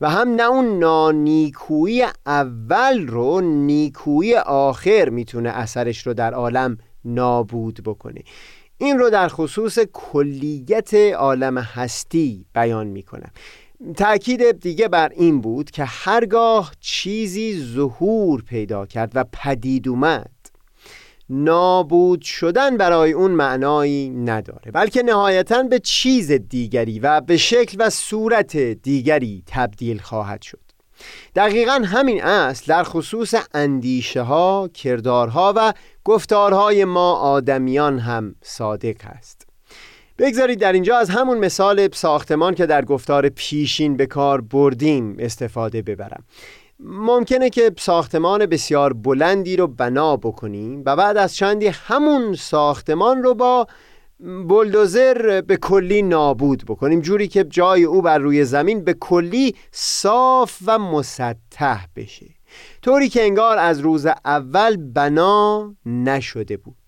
و 0.00 0.10
هم 0.10 0.28
نه 0.28 0.42
اون 0.42 0.78
نانیکویی 0.78 2.04
اول 2.26 3.06
رو 3.06 3.40
نیکویی 3.40 4.34
آخر 4.46 5.08
می‌تونه 5.08 5.50
اثرش 5.50 6.06
رو 6.06 6.14
در 6.14 6.34
عالم 6.34 6.78
نابود 7.04 7.80
بکنه. 7.84 8.22
این 8.78 8.98
رو 8.98 9.10
در 9.10 9.28
خصوص 9.28 9.78
کلیت 9.92 10.94
عالم 10.94 11.58
هستی 11.58 12.46
بیان 12.54 12.86
می 12.86 13.02
کنم 13.02 13.30
تأکید 13.96 14.60
دیگه 14.60 14.88
بر 14.88 15.08
این 15.08 15.40
بود 15.40 15.70
که 15.70 15.84
هرگاه 15.84 16.72
چیزی 16.80 17.60
ظهور 17.74 18.42
پیدا 18.42 18.86
کرد 18.86 19.12
و 19.14 19.24
پدید 19.32 19.88
اومد 19.88 20.30
نابود 21.30 22.22
شدن 22.22 22.76
برای 22.76 23.12
اون 23.12 23.30
معنایی 23.30 24.10
نداره 24.10 24.70
بلکه 24.72 25.02
نهایتا 25.02 25.62
به 25.62 25.78
چیز 25.78 26.32
دیگری 26.32 27.00
و 27.00 27.20
به 27.20 27.36
شکل 27.36 27.76
و 27.80 27.90
صورت 27.90 28.56
دیگری 28.56 29.42
تبدیل 29.46 29.98
خواهد 29.98 30.42
شد. 30.42 30.73
دقیقا 31.36 31.82
همین 31.84 32.24
اصل 32.24 32.64
در 32.66 32.84
خصوص 32.84 33.34
اندیشه 33.54 34.22
ها، 34.22 34.68
کردارها 34.74 35.52
و 35.56 35.72
گفتارهای 36.04 36.84
ما 36.84 37.12
آدمیان 37.12 37.98
هم 37.98 38.34
صادق 38.42 38.96
است. 39.04 39.46
بگذارید 40.18 40.58
در 40.58 40.72
اینجا 40.72 40.96
از 40.96 41.10
همون 41.10 41.38
مثال 41.38 41.88
ساختمان 41.92 42.54
که 42.54 42.66
در 42.66 42.84
گفتار 42.84 43.28
پیشین 43.28 43.96
به 43.96 44.06
کار 44.06 44.40
بردیم 44.40 45.16
استفاده 45.18 45.82
ببرم. 45.82 46.24
ممکنه 46.80 47.50
که 47.50 47.72
ساختمان 47.78 48.46
بسیار 48.46 48.92
بلندی 48.92 49.56
رو 49.56 49.66
بنا 49.66 50.16
بکنیم 50.16 50.82
و 50.86 50.96
بعد 50.96 51.16
از 51.16 51.36
چندی 51.36 51.66
همون 51.66 52.34
ساختمان 52.34 53.22
رو 53.22 53.34
با 53.34 53.66
بلدوزر 54.20 55.40
به 55.40 55.56
کلی 55.56 56.02
نابود 56.02 56.64
بکنیم. 56.68 57.00
جوری 57.00 57.28
که 57.28 57.44
جای 57.44 57.84
او 57.84 58.02
بر 58.02 58.18
روی 58.18 58.44
زمین 58.44 58.84
به 58.84 58.94
کلی 58.94 59.54
صاف 59.72 60.58
و 60.66 60.78
مسطح 60.78 61.86
بشه. 61.96 62.26
طوری 62.82 63.08
که 63.08 63.22
انگار 63.22 63.58
از 63.58 63.80
روز 63.80 64.06
اول 64.24 64.76
بنا 64.76 65.74
نشده 65.86 66.56
بود. 66.56 66.83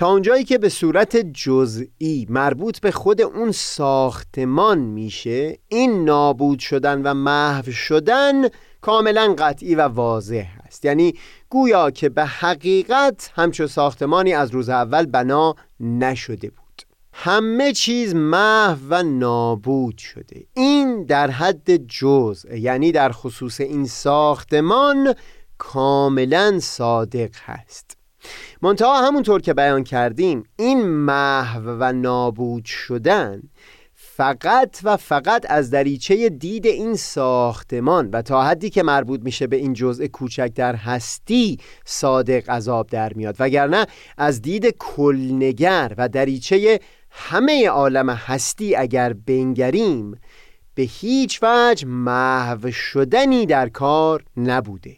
تا 0.00 0.12
اونجایی 0.12 0.44
که 0.44 0.58
به 0.58 0.68
صورت 0.68 1.16
جزئی 1.16 2.26
مربوط 2.28 2.80
به 2.80 2.90
خود 2.90 3.20
اون 3.20 3.52
ساختمان 3.52 4.78
میشه 4.78 5.58
این 5.68 6.04
نابود 6.04 6.58
شدن 6.58 7.02
و 7.02 7.14
محو 7.14 7.72
شدن 7.72 8.48
کاملا 8.80 9.34
قطعی 9.38 9.74
و 9.74 9.80
واضح 9.80 10.46
است. 10.66 10.84
یعنی 10.84 11.14
گویا 11.48 11.90
که 11.90 12.08
به 12.08 12.24
حقیقت 12.24 13.32
همچون 13.34 13.66
ساختمانی 13.66 14.32
از 14.32 14.50
روز 14.50 14.68
اول 14.68 15.06
بنا 15.06 15.54
نشده 15.80 16.48
بود. 16.50 16.82
همه 17.12 17.72
چیز 17.72 18.14
محو 18.14 18.78
و 18.88 19.02
نابود 19.02 19.98
شده. 19.98 20.44
این 20.54 21.04
در 21.04 21.30
حد 21.30 21.76
جزء 21.76 22.54
یعنی 22.54 22.92
در 22.92 23.12
خصوص 23.12 23.60
این 23.60 23.86
ساختمان 23.86 25.14
کاملا 25.58 26.58
صادق 26.60 27.30
هست. 27.44 27.99
منتها 28.62 29.06
همونطور 29.06 29.40
که 29.40 29.54
بیان 29.54 29.84
کردیم 29.84 30.44
این 30.56 30.86
محو 30.86 31.76
و 31.80 31.92
نابود 31.92 32.64
شدن 32.64 33.42
فقط 33.94 34.78
و 34.84 34.96
فقط 34.96 35.46
از 35.48 35.70
دریچه 35.70 36.28
دید 36.28 36.66
این 36.66 36.94
ساختمان 36.94 38.10
و 38.10 38.22
تا 38.22 38.42
حدی 38.42 38.70
که 38.70 38.82
مربوط 38.82 39.20
میشه 39.24 39.46
به 39.46 39.56
این 39.56 39.72
جزء 39.72 40.06
کوچک 40.06 40.52
در 40.54 40.74
هستی 40.74 41.58
صادق 41.84 42.50
عذاب 42.50 42.86
در 42.86 43.12
میاد. 43.12 43.36
وگرنه 43.38 43.86
از 44.18 44.42
دید 44.42 44.76
کلنگر 44.78 45.94
و 45.98 46.08
دریچه 46.08 46.80
همه 47.10 47.68
عالم 47.68 48.10
هستی 48.10 48.74
اگر 48.74 49.12
بنگریم 49.12 50.20
به 50.74 50.82
هیچ 50.82 51.42
وجه 51.42 51.86
محو 51.86 52.70
شدنی 52.70 53.46
در 53.46 53.68
کار 53.68 54.24
نبوده. 54.36 54.96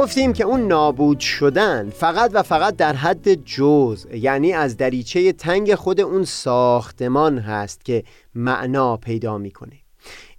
گفتیم 0.00 0.32
که 0.32 0.44
اون 0.44 0.66
نابود 0.66 1.20
شدن 1.20 1.90
فقط 1.90 2.30
و 2.34 2.42
فقط 2.42 2.76
در 2.76 2.92
حد 2.92 3.34
جز 3.34 4.06
یعنی 4.12 4.52
از 4.52 4.76
دریچه 4.76 5.32
تنگ 5.32 5.74
خود 5.74 6.00
اون 6.00 6.24
ساختمان 6.24 7.38
هست 7.38 7.84
که 7.84 8.04
معنا 8.34 8.96
پیدا 8.96 9.38
می‌کنه. 9.38 9.76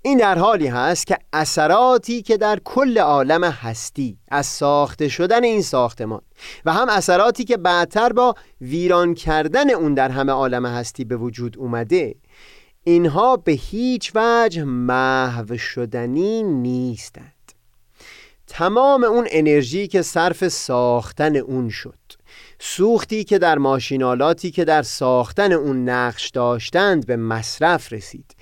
این 0.01 0.17
در 0.17 0.37
حالی 0.37 0.67
هست 0.67 1.07
که 1.07 1.17
اثراتی 1.33 2.21
که 2.21 2.37
در 2.37 2.59
کل 2.63 2.97
عالم 2.97 3.43
هستی 3.43 4.17
از 4.31 4.45
ساخته 4.45 5.07
شدن 5.07 5.43
این 5.43 5.61
ساختمان 5.61 6.21
و 6.65 6.73
هم 6.73 6.89
اثراتی 6.89 7.43
که 7.43 7.57
بعدتر 7.57 8.13
با 8.13 8.35
ویران 8.61 9.13
کردن 9.13 9.69
اون 9.69 9.93
در 9.93 10.09
همه 10.09 10.31
عالم 10.31 10.65
هستی 10.65 11.03
به 11.03 11.17
وجود 11.17 11.57
اومده 11.57 12.15
اینها 12.83 13.37
به 13.37 13.51
هیچ 13.51 14.11
وجه 14.15 14.63
محو 14.63 15.57
شدنی 15.57 16.43
نیستند 16.43 17.40
تمام 18.53 19.03
اون 19.03 19.27
انرژی 19.31 19.87
که 19.87 20.01
صرف 20.01 20.47
ساختن 20.47 21.35
اون 21.35 21.69
شد. 21.69 21.99
سوختی 22.59 23.23
که 23.23 23.39
در 23.39 23.57
ماشینالاتی 23.57 24.51
که 24.51 24.65
در 24.65 24.81
ساختن 24.81 25.51
اون 25.51 25.89
نقش 25.89 26.29
داشتند 26.29 27.05
به 27.05 27.15
مصرف 27.15 27.93
رسید. 27.93 28.35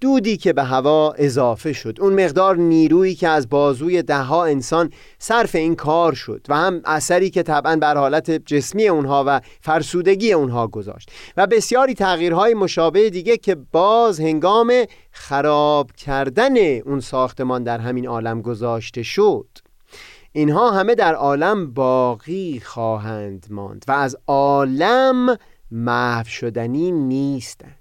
دودی 0.00 0.36
که 0.36 0.52
به 0.52 0.62
هوا 0.62 1.14
اضافه 1.18 1.72
شد. 1.72 1.96
اون 2.00 2.24
مقدار 2.24 2.56
نیرویی 2.56 3.14
که 3.14 3.28
از 3.28 3.48
بازوی 3.48 4.02
دهها 4.02 4.44
انسان 4.44 4.90
صرف 5.18 5.54
این 5.54 5.74
کار 5.74 6.14
شد 6.14 6.46
و 6.48 6.56
هم 6.56 6.80
اثری 6.84 7.30
که 7.30 7.42
طبعا 7.42 7.76
بر 7.76 7.96
حالت 7.96 8.30
جسمی 8.30 8.88
اونها 8.88 9.24
و 9.26 9.40
فرسودگی 9.60 10.32
اونها 10.32 10.66
گذاشت. 10.66 11.10
و 11.36 11.46
بسیاری 11.46 11.94
تغییرهای 11.94 12.54
مشابه 12.54 13.10
دیگه 13.10 13.36
که 13.36 13.54
باز 13.54 14.20
هنگام 14.20 14.72
خراب 15.10 15.92
کردن 15.92 16.78
اون 16.78 17.00
ساختمان 17.00 17.62
در 17.62 17.78
همین 17.78 18.06
عالم 18.06 18.42
گذاشته 18.42 19.02
شد. 19.02 19.48
اینها 20.32 20.70
همه 20.70 20.94
در 20.94 21.14
عالم 21.14 21.70
باقی 21.74 22.60
خواهند 22.64 23.46
ماند 23.50 23.84
و 23.88 23.92
از 23.92 24.16
عالم 24.26 25.36
محو 25.70 26.24
شدنی 26.24 26.92
نیستند. 26.92 27.75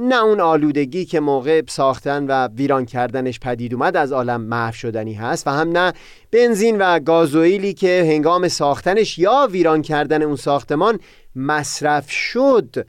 نه 0.00 0.22
اون 0.22 0.40
آلودگی 0.40 1.04
که 1.04 1.20
موقع 1.20 1.62
ساختن 1.68 2.26
و 2.26 2.48
ویران 2.48 2.86
کردنش 2.86 3.40
پدید 3.40 3.74
اومد 3.74 3.96
از 3.96 4.12
عالم 4.12 4.40
محو 4.40 4.72
شدنی 4.72 5.14
هست 5.14 5.46
و 5.46 5.50
هم 5.50 5.68
نه 5.68 5.92
بنزین 6.30 6.78
و 6.78 7.00
گازوئیلی 7.00 7.74
که 7.74 8.04
هنگام 8.08 8.48
ساختنش 8.48 9.18
یا 9.18 9.48
ویران 9.50 9.82
کردن 9.82 10.22
اون 10.22 10.36
ساختمان 10.36 11.00
مصرف 11.36 12.10
شد 12.10 12.86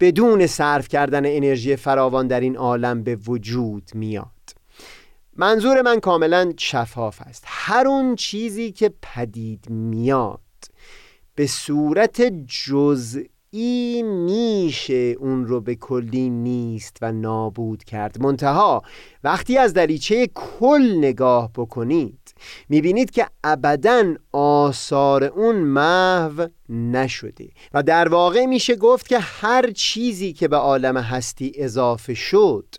بدون 0.00 0.46
صرف 0.46 0.88
کردن 0.88 1.26
انرژی 1.26 1.76
فراوان 1.76 2.26
در 2.26 2.40
این 2.40 2.56
عالم 2.56 3.02
به 3.02 3.16
وجود 3.16 3.90
میاد. 3.94 4.26
منظور 5.36 5.82
من 5.82 6.00
کاملا 6.00 6.52
شفاف 6.56 7.20
است. 7.22 7.44
هر 7.46 7.86
اون 7.86 8.16
چیزی 8.16 8.72
که 8.72 8.94
پدید 9.02 9.70
میاد 9.70 10.40
به 11.34 11.46
صورت 11.46 12.22
جزئی 12.46 13.30
ای 13.52 14.02
میشه 14.02 14.94
اون 14.94 15.46
رو 15.46 15.60
به 15.60 15.74
کلی 15.74 16.30
نیست 16.30 16.96
و 17.02 17.12
نابود 17.12 17.84
کرد. 17.84 18.22
منتها 18.22 18.82
وقتی 19.24 19.58
از 19.58 19.72
دریچه 19.72 20.26
کل 20.34 20.94
نگاه 20.98 21.50
بکنید 21.56 22.34
می‌بینید 22.68 23.10
که 23.10 23.26
ابدا 23.44 24.14
آثار 24.32 25.24
اون 25.24 25.56
محو 25.56 26.46
نشده 26.68 27.48
و 27.74 27.82
در 27.82 28.08
واقع 28.08 28.46
میشه 28.46 28.76
گفت 28.76 29.08
که 29.08 29.18
هر 29.18 29.70
چیزی 29.70 30.32
که 30.32 30.48
به 30.48 30.56
عالم 30.56 30.96
هستی 30.96 31.52
اضافه 31.54 32.14
شد 32.14 32.74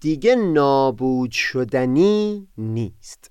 دیگه 0.00 0.34
نابود 0.34 1.30
شدنی 1.30 2.48
نیست. 2.58 3.30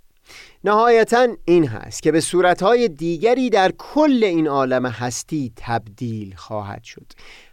نهایتا 0.63 1.27
این 1.45 1.67
هست 1.67 2.03
که 2.03 2.11
به 2.11 2.21
صورتهای 2.21 2.87
دیگری 2.87 3.49
در 3.49 3.71
کل 3.77 4.23
این 4.23 4.47
عالم 4.47 4.85
هستی 4.85 5.51
تبدیل 5.55 6.35
خواهد 6.35 6.83
شد. 6.83 7.05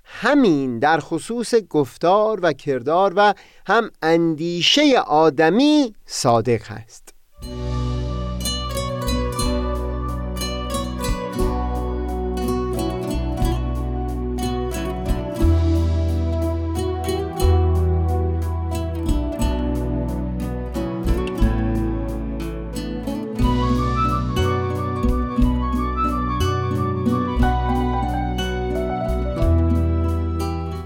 همین 0.04 0.78
در 0.78 1.00
خصوص 1.00 1.54
گفتار 1.54 2.40
و 2.42 2.52
کردار 2.52 3.12
و 3.16 3.34
هم 3.66 3.90
اندیشه 4.02 4.98
آدمی 4.98 5.94
صادق 6.06 6.62
هست. 6.66 7.14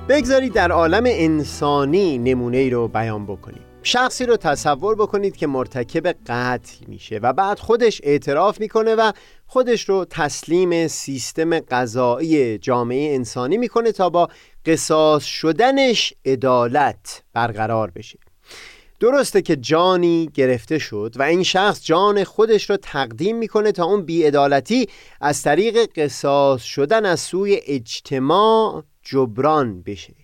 بگذارید 0.08 0.52
در 0.52 0.72
عالم 0.72 1.04
انسانی 1.06 2.18
نمونه 2.18 2.56
ای 2.56 2.70
رو 2.70 2.88
بیان 2.88 3.26
بکنیم. 3.26 3.62
شخصی 3.82 4.26
رو 4.26 4.36
تصور 4.36 4.94
بکنید 4.94 5.36
که 5.36 5.46
مرتکب 5.46 6.06
قتل 6.26 6.84
میشه 6.86 7.18
و 7.22 7.32
بعد 7.32 7.58
خودش 7.58 8.00
اعتراف 8.04 8.60
می‌کنه 8.60 8.94
و 8.94 9.12
خودش 9.46 9.88
رو 9.88 10.06
تسلیم 10.10 10.88
سیستم 10.88 11.60
قضایی 11.60 12.58
جامعه 12.58 13.14
انسانی 13.14 13.58
می‌کنه 13.58 13.92
تا 13.92 14.10
با 14.10 14.28
قصاص 14.66 15.24
شدنش 15.24 16.14
عدالت 16.24 17.22
برقرار 17.32 17.90
بشه. 17.90 18.18
درسته 19.00 19.42
که 19.42 19.56
جانی 19.56 20.30
گرفته 20.34 20.78
شد 20.78 21.14
و 21.16 21.22
این 21.22 21.42
شخص 21.42 21.84
جان 21.84 22.24
خودش 22.24 22.70
رو 22.70 22.76
تقدیم 22.76 23.36
می‌کنه 23.36 23.72
تا 23.72 23.84
اون 23.84 24.02
بیعدالتی 24.02 24.88
از 25.20 25.42
طریق 25.42 25.78
قصاص 25.96 26.62
شدن 26.62 27.06
از 27.06 27.20
سوی 27.20 27.60
اجتماع 27.66 28.84
جبران 29.10 29.82
بشه. 29.82 30.14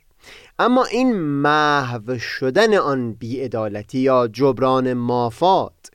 اما 0.59 0.85
این 0.85 1.12
محو 1.16 2.18
شدن 2.18 2.74
آن 2.74 3.12
بیعدالتی 3.12 3.99
یا 3.99 4.28
جبران 4.28 4.93
مافات 4.93 5.91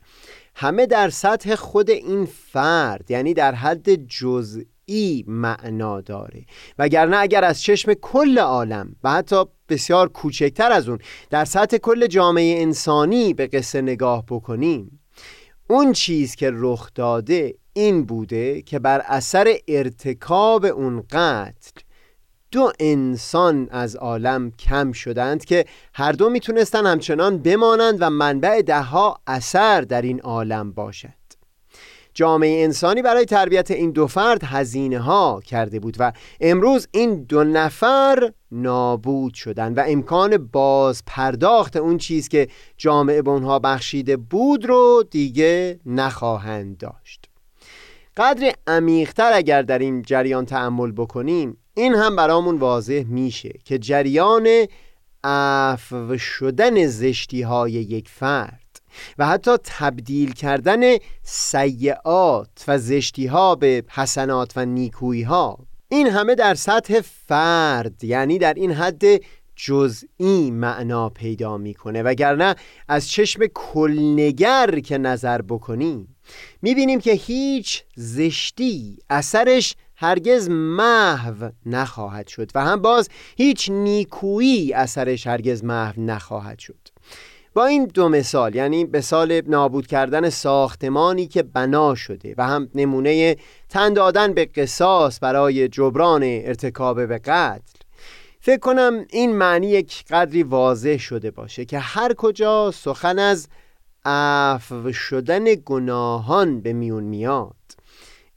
همه 0.54 0.86
در 0.86 1.10
سطح 1.10 1.54
خود 1.54 1.90
این 1.90 2.24
فرد 2.24 3.10
یعنی 3.10 3.34
در 3.34 3.54
حد 3.54 3.94
جزئی 3.94 5.24
معنا 5.26 6.00
داره. 6.00 6.44
وگرنه 6.78 7.16
اگر 7.16 7.44
از 7.44 7.62
چشم 7.62 7.94
کل 7.94 8.38
عالم 8.38 8.96
و 9.04 9.10
حتی 9.10 9.44
بسیار 9.68 10.08
کوچکتر 10.08 10.72
از 10.72 10.88
اون 10.88 10.98
در 11.30 11.44
سطح 11.44 11.76
کل 11.76 12.06
جامعه 12.06 12.62
انسانی 12.62 13.34
به 13.34 13.46
قصه 13.46 13.82
نگاه 13.82 14.24
بکنیم 14.30 15.00
اون 15.68 15.92
چیز 15.92 16.34
که 16.34 16.50
رخ 16.54 16.90
داده 16.94 17.54
این 17.72 18.04
بوده 18.04 18.62
که 18.62 18.78
بر 18.78 19.02
اثر 19.06 19.54
ارتکاب 19.68 20.64
اون 20.64 21.04
قتل 21.10 21.80
دو 22.52 22.72
انسان 22.80 23.68
از 23.70 23.96
عالم 23.96 24.50
کم 24.50 24.92
شدند 24.92 25.44
که 25.44 25.64
هر 25.94 26.12
دو 26.12 26.30
می‌تونستن 26.30 26.86
همچنان 26.86 27.38
بمانند 27.38 27.96
و 28.00 28.10
منبع 28.10 28.62
دهها 28.62 29.20
اثر 29.26 29.80
در 29.80 30.02
این 30.02 30.20
عالم 30.20 30.72
باشد. 30.72 31.20
جامعه 32.14 32.64
انسانی 32.64 33.02
برای 33.02 33.24
تربیت 33.24 33.70
این 33.70 33.90
دو 33.90 34.06
فرد 34.06 34.44
هزینه 34.44 34.98
ها 34.98 35.40
کرده 35.46 35.80
بود 35.80 35.96
و 35.98 36.12
امروز 36.40 36.88
این 36.90 37.22
دو 37.22 37.44
نفر 37.44 38.32
نابود 38.52 39.34
شدند 39.34 39.78
و 39.78 39.84
امکان 39.86 40.36
باز 40.36 41.02
پرداخت 41.06 41.76
اون 41.76 41.98
چیز 41.98 42.28
که 42.28 42.48
جامعه 42.76 43.22
به 43.22 43.30
اونها 43.30 43.58
بخشیده 43.58 44.16
بود 44.16 44.64
رو 44.64 45.04
دیگه 45.10 45.80
نخواهند 45.86 46.78
داشت. 46.78 47.26
قدر 48.16 48.52
عمیقتر 48.66 49.32
اگر 49.34 49.62
در 49.62 49.78
این 49.78 50.02
جریان 50.02 50.46
تأمل 50.46 50.92
بکنیم 50.92 51.56
این 51.74 51.94
هم 51.94 52.16
برامون 52.16 52.58
واضح 52.58 53.04
میشه 53.06 53.52
که 53.64 53.78
جریان 53.78 54.48
عفو 55.24 56.18
شدن 56.18 56.86
زشتی 56.86 57.42
های 57.42 57.72
یک 57.72 58.08
فرد 58.08 58.80
و 59.18 59.26
حتی 59.26 59.50
تبدیل 59.64 60.32
کردن 60.32 60.96
سیعات 61.22 62.64
و 62.68 62.78
زشتی 62.78 63.26
ها 63.26 63.54
به 63.54 63.84
حسنات 63.88 64.52
و 64.56 64.64
نیکویی 64.64 65.22
ها 65.22 65.58
این 65.88 66.06
همه 66.06 66.34
در 66.34 66.54
سطح 66.54 67.00
فرد 67.00 68.04
یعنی 68.04 68.38
در 68.38 68.54
این 68.54 68.72
حد 68.72 69.04
جزئی 69.56 70.50
معنا 70.50 71.08
پیدا 71.08 71.56
می‌کنه. 71.56 72.02
وگرنه 72.02 72.54
از 72.88 73.08
چشم 73.08 73.46
کلنگر 73.54 74.80
که 74.80 74.98
نظر 74.98 75.42
بکنیم 75.42 76.16
می‌بینیم 76.62 77.00
که 77.00 77.12
هیچ 77.12 77.84
زشتی 77.96 78.98
اثرش 79.10 79.74
هرگز 80.00 80.48
محو 80.50 81.50
نخواهد 81.66 82.28
شد 82.28 82.50
و 82.54 82.64
هم 82.64 82.82
باز 82.82 83.08
هیچ 83.36 83.70
نیکویی 83.70 84.72
اثرش 84.72 85.26
هرگز 85.26 85.64
محو 85.64 86.00
نخواهد 86.00 86.58
شد. 86.58 86.88
با 87.54 87.66
این 87.66 87.84
دو 87.84 88.08
مثال 88.08 88.54
یعنی 88.54 88.84
به 88.84 89.00
سال 89.00 89.42
نابود 89.46 89.86
کردن 89.86 90.30
ساختمانی 90.30 91.26
که 91.26 91.42
بنا 91.42 91.94
شده 91.94 92.34
و 92.38 92.46
هم 92.46 92.68
نمونه 92.74 93.36
تن 93.68 93.92
دادن 93.92 94.32
به 94.32 94.44
قصاص 94.44 95.18
برای 95.22 95.68
جبران 95.68 96.22
ارتکاب 96.24 97.06
به 97.06 97.18
قتل 97.18 97.80
فکر 98.40 98.58
کنم 98.58 99.04
این 99.10 99.36
معنی 99.36 99.66
یک 99.66 100.04
قدری 100.10 100.42
واضح 100.42 100.96
شده 100.96 101.30
باشه 101.30 101.64
که 101.64 101.78
هر 101.78 102.14
کجا 102.14 102.70
سخن 102.70 103.18
از 103.18 103.48
عفو 104.04 104.92
شدن 104.92 105.44
گناهان 105.64 106.60
به 106.60 106.72
میون 106.72 107.04
میاد. 107.04 107.59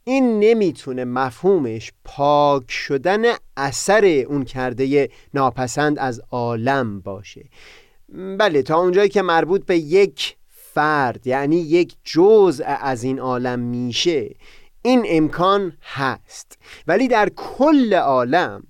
این 0.04 0.40
نمی‌تونه 0.40 1.04
مفهومش 1.04 1.92
پاک 2.04 2.70
شدن 2.70 3.22
اثر 3.56 4.04
اون 4.28 4.44
کرده 4.44 5.08
ناپسند 5.34 5.98
از 5.98 6.22
عالم 6.30 7.00
باشه. 7.00 7.44
بله 8.38 8.62
تا 8.62 8.80
اونجایی 8.80 9.08
که 9.08 9.22
مربوط 9.22 9.66
به 9.66 9.78
یک 9.78 10.36
فرد 10.48 11.26
یعنی 11.26 11.56
یک 11.56 11.94
جزء 12.04 12.64
از 12.66 13.02
این 13.02 13.18
عالم 13.18 13.58
میشه 13.60 14.30
این 14.82 15.04
امکان 15.08 15.76
هست. 15.82 16.58
ولی 16.86 17.08
در 17.08 17.28
کل 17.36 17.94
عالم 17.94 18.62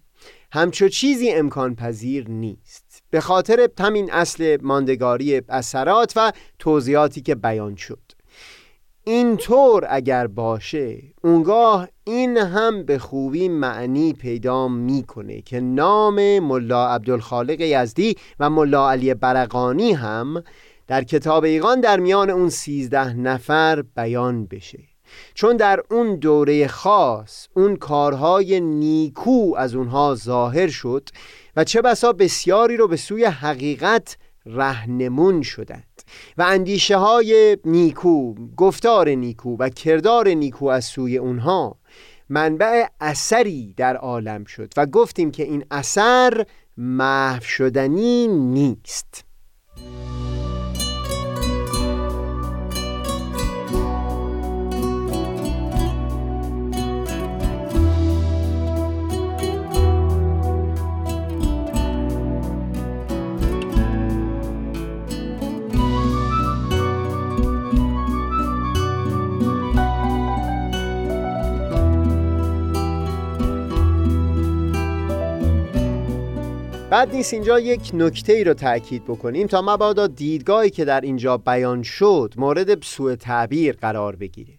همچو 0.53 0.89
چیزی 0.89 1.31
امکان 1.31 1.75
پذیر 1.75 2.29
نیست. 2.29 3.03
به 3.11 3.21
خاطر 3.21 3.69
همین 3.81 4.13
اصل 4.13 4.59
ماندگاری 4.63 5.43
اثرات 5.49 6.13
و 6.17 6.33
توضیحاتی 6.59 7.21
که 7.21 7.35
بیان 7.35 7.77
شد. 7.77 8.01
اینطور 9.05 9.87
اگر 9.89 10.27
باشه 10.27 11.14
اونگاه 11.25 11.89
این 12.05 12.37
هم 12.37 12.83
به 12.83 12.99
خوبی 12.99 13.49
معنی 13.49 14.13
پیدا 14.13 14.69
می‌کنه 14.69 15.43
که 15.43 15.61
نام 15.61 16.39
ملا 16.39 16.89
عبدالخالق 16.89 17.61
یزدی 17.61 18.17
و 18.41 18.51
ملا 18.51 18.91
علی 18.91 19.15
برقانی 19.15 19.93
هم 19.93 20.45
در 20.87 21.05
کتاب 21.05 21.45
ایقان 21.45 21.81
در 21.81 22.01
میان 22.01 22.31
اون 22.31 22.49
سیزده 22.49 23.13
نفر 23.13 23.83
بیان 23.97 24.47
بشه. 24.47 24.79
چون 25.35 25.57
در 25.57 25.83
اون 25.91 26.17
دوره 26.17 26.67
خاص 26.69 27.49
اون 27.55 27.77
کارهای 27.77 28.61
نیکو 28.61 29.55
از 29.57 29.75
اونها 29.75 30.15
ظاهر 30.15 30.69
شد 30.69 31.09
و 31.57 31.65
چه 31.65 31.83
بسا 31.83 32.13
بسیاری 32.13 32.77
رو 32.77 32.89
به 32.89 32.97
سوی 32.97 33.25
حقیقت 33.25 34.17
رهنمون 34.47 35.43
شدند 35.43 35.94
و 36.39 36.43
اندیشه 36.43 36.97
های 36.97 37.59
نیکو 37.65 38.35
گفتار 38.57 39.09
نیکو 39.09 39.57
و 39.57 39.69
کردار 39.69 40.29
نیکو 40.29 40.67
از 40.67 40.85
سوی 40.85 41.17
اونها 41.17 41.77
منبع 42.29 42.87
اثری 43.01 43.75
در 43.77 43.97
عالم 43.97 44.45
شد 44.45 44.73
و 44.77 44.87
گفتیم 44.87 45.31
که 45.31 45.43
این 45.43 45.65
اثر 45.71 46.47
محو 46.77 47.43
شدنی 47.43 48.29
نیست. 48.29 49.25
بعد 76.95 77.15
نیست 77.15 77.35
اینجا 77.35 77.61
یک 77.61 77.91
نکته 77.95 78.33
ای 78.33 78.45
رو 78.45 78.55
تاکید 78.55 79.05
بکنیم 79.05 79.47
تا 79.47 79.63
مبادا 79.63 80.07
دیدگاهی 80.07 80.71
که 80.71 80.85
در 80.85 81.01
اینجا 81.01 81.37
بیان 81.37 81.83
شد 81.83 82.35
مورد 82.37 82.83
سوء 82.83 83.15
تعبیر 83.15 83.77
قرار 83.77 84.17
بگیره. 84.17 84.53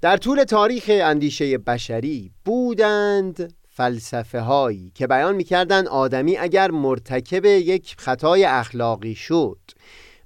در 0.00 0.16
طول 0.16 0.44
تاریخ 0.44 0.84
اندیشه 0.88 1.58
بشری 1.58 2.30
بودند 2.44 3.54
فلسفه 3.68 4.40
هایی 4.40 4.92
که 4.94 5.06
بیان 5.06 5.36
می‌کردند 5.36 5.88
آدمی 5.88 6.36
اگر 6.36 6.70
مرتکب 6.70 7.44
یک 7.44 7.94
خطای 7.98 8.44
اخلاقی 8.44 9.14
شد. 9.14 9.58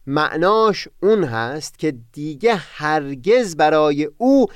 معناش 0.07 0.89
اون 1.03 1.25
هست 1.25 1.79
که 1.79 1.95
دیگه 2.13 2.55
هرگز 2.55 3.57
برای 3.57 4.09
او 4.19 4.47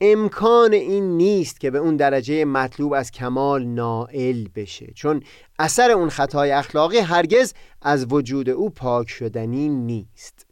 امکان 0.00 0.72
این 0.72 1.16
نیست 1.16 1.60
که 1.60 1.70
به 1.70 1.78
اون 1.78 1.96
درجه 1.96 2.44
مطلوب 2.44 2.92
از 2.92 3.10
کمال 3.10 3.64
نائل 3.64 4.48
بشه 4.54 4.92
چون 4.94 5.22
اثر 5.58 5.90
اون 5.90 6.08
خطای 6.08 6.50
اخلاقی 6.50 6.98
هرگز 6.98 7.54
از 7.82 8.06
وجود 8.12 8.48
او 8.48 8.70
پاک 8.70 9.10
شدنی 9.10 9.68
نیست. 9.68 10.46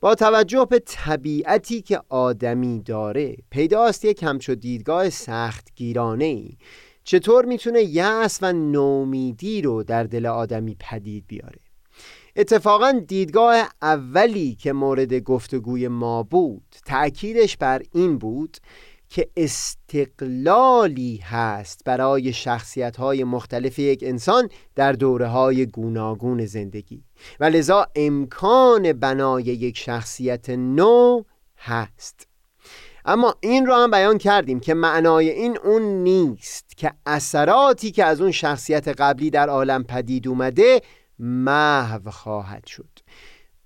با 0.00 0.14
توجه 0.14 0.66
به 0.70 0.78
طبیعتی 0.78 1.82
که 1.82 2.00
آدمی 2.08 2.82
داره 2.82 3.36
پیداست 3.50 4.04
یک 4.04 4.22
همچو 4.22 4.54
دیدگاه 4.54 5.10
سخت 5.10 5.68
گیرانه 5.76 6.24
ای 6.24 6.56
چطور 7.04 7.44
می‌تونه 7.44 7.82
یأس 7.82 8.38
و 8.42 8.52
نومیدی 8.52 9.62
رو 9.62 9.82
در 9.82 10.04
دل 10.04 10.26
آدمی 10.26 10.76
پدید 10.80 11.24
بیاره؟ 11.26 11.61
اتفاقا 12.36 13.02
دیدگاه 13.08 13.68
اولی 13.82 14.54
که 14.54 14.72
مورد 14.72 15.14
گفتگوی 15.14 15.88
ما 15.88 16.22
بود 16.22 16.64
تأکیدش 16.86 17.56
بر 17.56 17.82
این 17.92 18.18
بود 18.18 18.56
که 19.08 19.30
استقلالی 19.36 21.16
هست 21.16 21.80
برای 21.84 22.32
شخصیت 22.32 22.96
های 22.96 23.24
مختلف 23.24 23.78
یک 23.78 24.04
انسان 24.06 24.48
در 24.74 24.92
دوره 24.92 25.26
های 25.26 25.66
گوناگون 25.66 26.46
زندگی. 26.46 27.04
و 27.40 27.44
لذا 27.44 27.86
امکان 27.96 28.92
بنای 28.92 29.42
یک 29.42 29.78
شخصیت 29.78 30.50
نو 30.50 31.22
هست. 31.58 32.26
اما 33.04 33.34
این 33.40 33.66
را 33.66 33.82
هم 33.82 33.90
بیان 33.90 34.18
کردیم 34.18 34.60
که 34.60 34.74
معنای 34.74 35.30
این 35.30 35.58
اون 35.64 35.82
نیست 35.82 36.76
که 36.76 36.92
اثراتی 37.06 37.90
که 37.90 38.04
از 38.04 38.20
اون 38.20 38.30
شخصیت 38.30 38.88
قبلی 38.88 39.30
در 39.30 39.48
عالم 39.48 39.84
پدید 39.84 40.28
اومده 40.28 40.80
محو 41.18 42.10
خواهد 42.10 42.66
شد. 42.66 42.98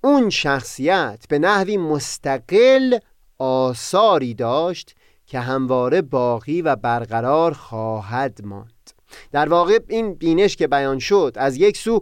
اون 0.05 0.31
شخصیت 0.31 1.25
به 1.29 1.39
نحوی 1.39 1.77
مستقل 1.77 2.99
آثاری 3.39 4.35
داشت 4.35 4.95
که 5.27 5.41
همواره 5.41 6.03
باقی 6.03 6.63
و 6.63 6.77
برقرار 6.77 7.53
خواهد 7.53 8.41
ماند. 8.45 8.91
در 9.33 9.49
واقع 9.49 9.79
این 9.89 10.15
بینش 10.15 10.57
که 10.57 10.67
بیان 10.67 10.99
شد 10.99 11.33
از 11.37 11.57
یک 11.57 11.77
سو 11.77 12.01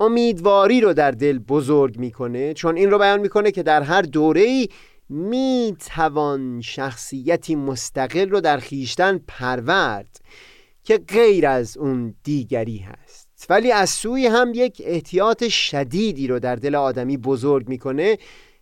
امیدواری 0.00 0.80
رو 0.80 0.92
در 0.92 1.10
دل 1.10 1.38
بزرگ 1.38 1.98
می‌کنه 1.98 2.54
چون 2.54 2.76
این 2.76 2.90
رو 2.90 2.98
بیان 2.98 3.20
می‌کنه 3.20 3.50
که 3.50 3.62
در 3.62 3.82
هر 3.82 4.02
دوره 4.02 4.40
ای 4.40 4.68
می 5.08 5.76
توان 5.94 6.60
شخصیتی 6.60 7.56
مستقل 7.56 8.30
رو 8.30 8.40
در 8.40 8.58
خیشتن 8.58 9.20
پرورد 9.28 10.20
که 10.84 10.98
غیر 10.98 11.46
از 11.46 11.76
اون 11.76 12.14
دیگری 12.24 12.78
هست. 12.78 13.05
ولی 13.48 13.72
از 13.72 13.90
سوی 13.90 14.26
هم 14.26 14.52
یک 14.54 14.82
احتیاط 14.84 15.44
شدیدی 15.44 16.26
رو 16.26 16.38
در 16.38 16.56
دل 16.56 16.74
آدمی 16.74 17.16
بزرگ 17.16 17.68
می‌کنه 17.68 18.18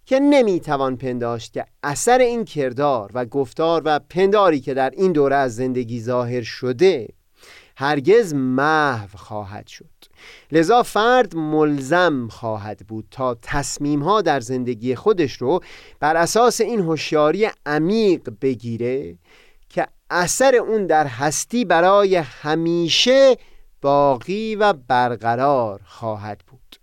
که 0.07 0.21
نمی‌توان 0.21 0.97
پنداشت 0.97 1.53
که 1.53 1.65
اثر 1.83 2.19
این 2.19 2.45
کردار 2.45 3.11
و 3.15 3.25
گفتار 3.25 3.83
و 3.85 3.99
پنداری 3.99 4.61
که 4.61 4.75
در 4.75 4.91
این 4.91 5.13
دوره 5.13 5.37
از 5.37 5.57
زندگی 5.57 6.01
ظاهر 6.01 6.43
شده 6.43 7.09
هرگز 7.77 8.35
محو 8.35 9.09
خواهد 9.17 9.67
شد. 9.67 9.85
لذا 10.53 10.83
فرد 10.83 11.37
ملزم 11.37 12.29
خواهد 12.29 12.79
بود 12.89 13.07
تا 13.11 13.37
تصمیم 13.43 14.03
ها 14.03 14.23
در 14.23 14.41
زندگی 14.41 14.95
خودش 14.95 15.33
رو 15.33 15.61
بر 16.01 16.17
اساس 16.17 16.61
این 16.61 16.81
هوشیاری 16.81 17.49
عمیق 17.67 18.29
بگیره 18.41 19.19
که 19.69 19.87
اثر 20.11 20.57
اون 20.57 20.87
در 20.87 21.07
هستی 21.07 21.65
برای 21.65 22.17
همیشه 22.17 23.37
باقی 23.85 24.55
و 24.55 24.73
برقرار 24.73 25.81
خواهد 25.85 26.41
بود. 26.47 26.77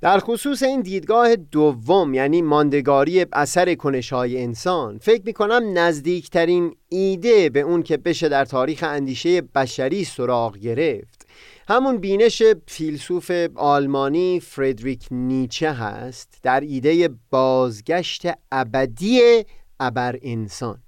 در 0.00 0.18
خصوص 0.18 0.62
این 0.62 0.80
دیدگاه 0.80 1.36
دوم 1.36 2.14
یعنی 2.14 2.42
ماندگاری 2.42 3.26
اثر 3.32 3.74
کنشهای 3.74 4.42
انسان 4.42 4.98
فکر 4.98 5.22
می 5.24 5.32
کنم 5.32 5.62
نزدیکترین 5.78 6.76
ایده 6.88 7.50
به 7.50 7.60
اون 7.60 7.82
که 7.82 7.96
بشه 7.96 8.28
در 8.28 8.44
تاریخ 8.44 8.84
اندیشه 8.86 9.40
بشری 9.40 10.04
سراغ 10.04 10.56
گرفت. 10.58 11.26
همون 11.68 11.98
بینش 11.98 12.42
فیلسوف 12.66 13.30
آلمانی 13.54 14.40
فردریک 14.40 15.06
نیچه 15.10 15.72
هست 15.72 16.38
در 16.42 16.60
ایده 16.60 17.10
بازگشت 17.30 18.22
ابدی 18.52 19.44
ابر 19.80 20.18
انسان. 20.22 20.82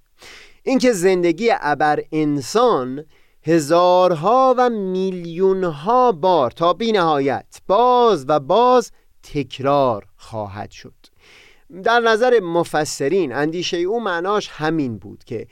اینکه 0.62 0.92
زندگی 0.92 1.50
ابر 1.60 2.02
انسان 2.12 3.04
هزارها 3.45 4.55
و 4.59 4.70
میلیونها 4.70 6.12
بار 6.12 6.51
تا 6.51 6.72
بی 6.72 6.93
نهایت 6.93 7.61
باز 7.66 8.24
و 8.28 8.40
باز 8.40 8.93
تکرار 9.22 10.07
خواهد 10.16 10.70
شد. 10.70 10.95
در 11.84 12.01
نظر 12.01 12.40
مفسرین 12.40 13.32
اندیشه 13.32 13.76
او 13.76 14.01
معناش 14.01 14.49
همین 14.49 14.99
بود 14.99 15.24
که 15.24 15.47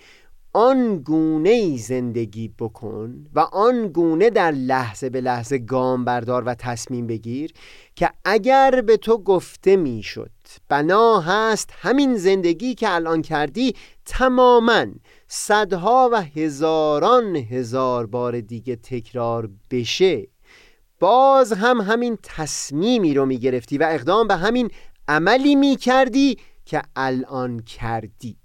آن 0.52 0.98
گونه 0.98 1.76
زندگی 1.76 2.54
بکن 2.58 3.24
و 3.34 3.40
آن 3.40 3.88
گونه 3.88 4.30
در 4.30 4.50
لحظه 4.50 5.10
به 5.10 5.20
لحظه 5.20 5.58
گام 5.58 6.04
بردار 6.04 6.42
و 6.44 6.54
تصمیم 6.54 7.06
بگیر 7.06 7.52
که 7.96 8.10
اگر 8.24 8.82
به 8.86 8.96
تو 8.96 9.18
گفته 9.18 9.76
می‌شد 9.76 10.30
بنا 10.68 11.20
هست 11.20 11.70
همین 11.80 12.16
زندگی 12.16 12.74
که 12.74 12.94
الان 12.94 13.22
کردی 13.22 13.74
تماما 14.04 14.86
صدها 15.32 16.10
و 16.12 16.22
هزاران 16.22 17.36
هزار 17.36 18.06
بار 18.06 18.40
دیگه 18.40 18.76
تکرار 18.76 19.50
بشه 19.70 20.28
باز 21.00 21.52
هم 21.52 21.80
همین 21.80 22.18
تصمیمی 22.22 23.14
رو 23.14 23.26
می‌گرفتی 23.26 23.78
و 23.78 23.86
اقدام 23.90 24.28
به 24.28 24.36
همین 24.36 24.70
عملی 25.08 25.54
می‌کردی 25.54 26.36
که 26.64 26.82
الان 26.96 27.60
کردی. 27.60 28.36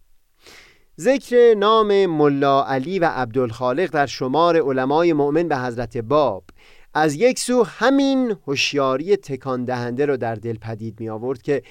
ذکر 0.99 1.53
نام 1.57 2.05
ملا 2.05 2.65
علی 2.65 2.99
و 2.99 3.05
عبدالخالق 3.05 3.89
در 3.91 4.05
شمار 4.05 4.57
علمای 4.57 5.13
مؤمن 5.13 5.47
به 5.47 5.57
حضرت 5.57 5.97
باب. 5.97 6.43
از 6.93 7.15
یک 7.15 7.39
سو 7.39 7.63
همین 7.63 8.37
هوشیاری 8.47 9.17
تکان 9.17 9.65
دهنده 9.65 10.05
رو 10.05 10.17
در 10.17 10.35
دل 10.35 10.57
پدید 10.57 10.99
می 10.99 11.09
آورد 11.09 11.41
که 11.41 11.63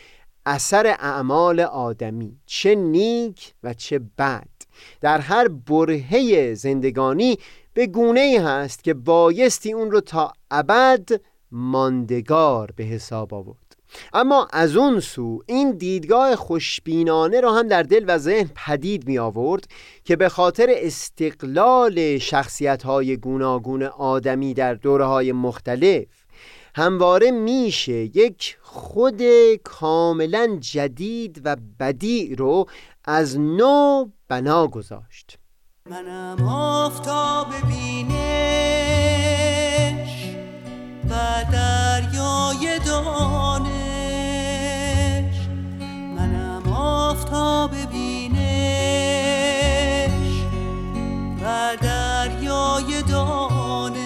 اثر 0.47 0.87
اعمال 0.87 1.61
آدمی 1.61 2.39
چه 2.47 2.75
نیک 2.75 3.55
و 3.63 3.75
چه 3.75 3.99
بد. 3.99 4.54
در 5.01 5.19
هر 5.19 5.49
برهه 5.49 6.55
زندگانی 6.55 7.39
به 7.75 7.87
گونه 7.87 8.21
ای 8.21 8.37
هست 8.37 8.85
که 8.85 8.95
بایستی 8.95 9.73
اون 9.73 9.91
رو 9.91 10.01
تا 10.01 10.33
ابد 10.51 11.09
ماندگار 11.51 12.71
به 12.77 12.85
حساب 12.85 13.35
آورد. 13.35 13.65
اما 14.13 14.49
از 14.53 14.77
اون 14.77 15.01
سو 15.01 15.43
این 15.47 15.71
دیدگاه 15.71 16.37
خوشبینانه 16.37 17.41
را 17.41 17.53
هم 17.53 17.69
در 17.69 17.83
دل 17.83 18.05
و 18.09 18.19
ذهن 18.19 18.51
پدید 18.67 19.07
می 19.07 19.19
آورد 19.19 19.65
که 20.05 20.17
به 20.17 20.29
خاطر 20.29 20.67
استقلال 20.71 22.19
شخصیت 22.19 22.83
های 22.83 23.17
گوناگون 23.17 23.83
آدمی 23.83 24.55
در 24.55 24.75
دوره 24.75 25.05
های 25.05 25.33
مختلف 25.33 26.07
همواره 26.77 27.31
میشه 27.31 27.93
یک 27.93 28.59
خود 28.63 29.23
کاملا 29.65 30.59
جدید 30.61 31.43
و 31.45 31.57
بدی 31.81 32.35
رو 32.35 32.67
از 33.07 33.39
نو 33.39 34.07
بنا 34.29 34.67
گذاشت. 34.67 35.39
منم 35.91 36.49
آفتاب 36.49 37.47
بینش 37.69 38.15
و 41.11 41.45
دریای 41.53 42.79
دانش. 42.87 43.79
منم 46.17 46.73
آفتاب 46.73 47.71
بینش 47.93 48.45
و 51.43 51.77
دریای 51.83 53.03
دانش. 53.03 54.05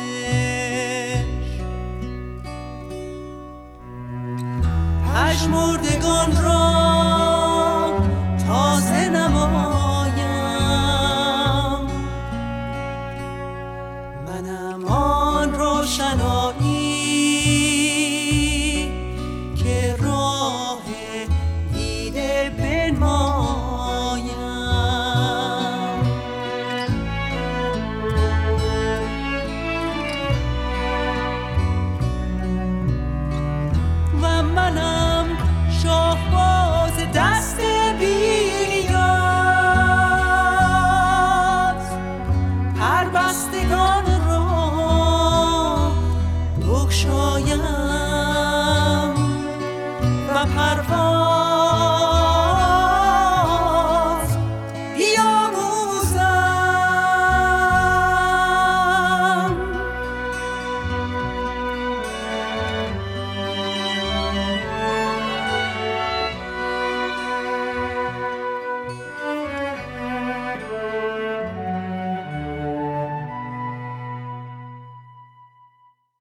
پژمردگان 5.15 6.43
را 6.43 6.78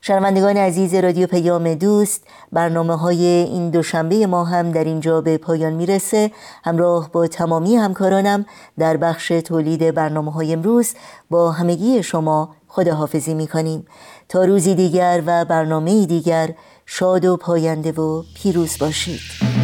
شنوندگان 0.08 0.58
عزیز 0.58 0.94
رادیو 0.94 1.28
پیام 1.28 1.74
دوست 1.74 2.24
برنامه 2.52 2.96
های 2.96 3.26
این 3.26 3.70
دوشنبه 3.70 4.28
ما 4.28 4.44
هم 4.44 4.72
در 4.72 4.84
اینجا 4.84 5.22
به 5.22 5.38
پایان 5.38 5.74
می‌رسه. 5.74 6.32
همراه 6.64 7.12
با 7.12 7.28
تمامی 7.28 7.76
همکارانم 7.76 8.46
در 8.80 8.98
بخش 8.98 9.28
تولید 9.28 9.92
برنامه 9.92 10.32
های 10.32 10.54
امروز 10.54 10.94
با 11.30 11.52
همگی 11.52 12.04
شما 12.04 12.50
خداحافظی 12.68 13.34
می‌کنیم. 13.34 13.86
تا 14.30 14.46
روزی 14.46 14.76
دیگر 14.76 15.24
و 15.26 15.46
برنامه 15.46 16.06
دیگر 16.06 16.50
شاد 16.86 17.26
و 17.26 17.38
پاینده 17.38 17.92
و 17.92 18.24
پیروز 18.36 18.78
باشید. 18.80 19.57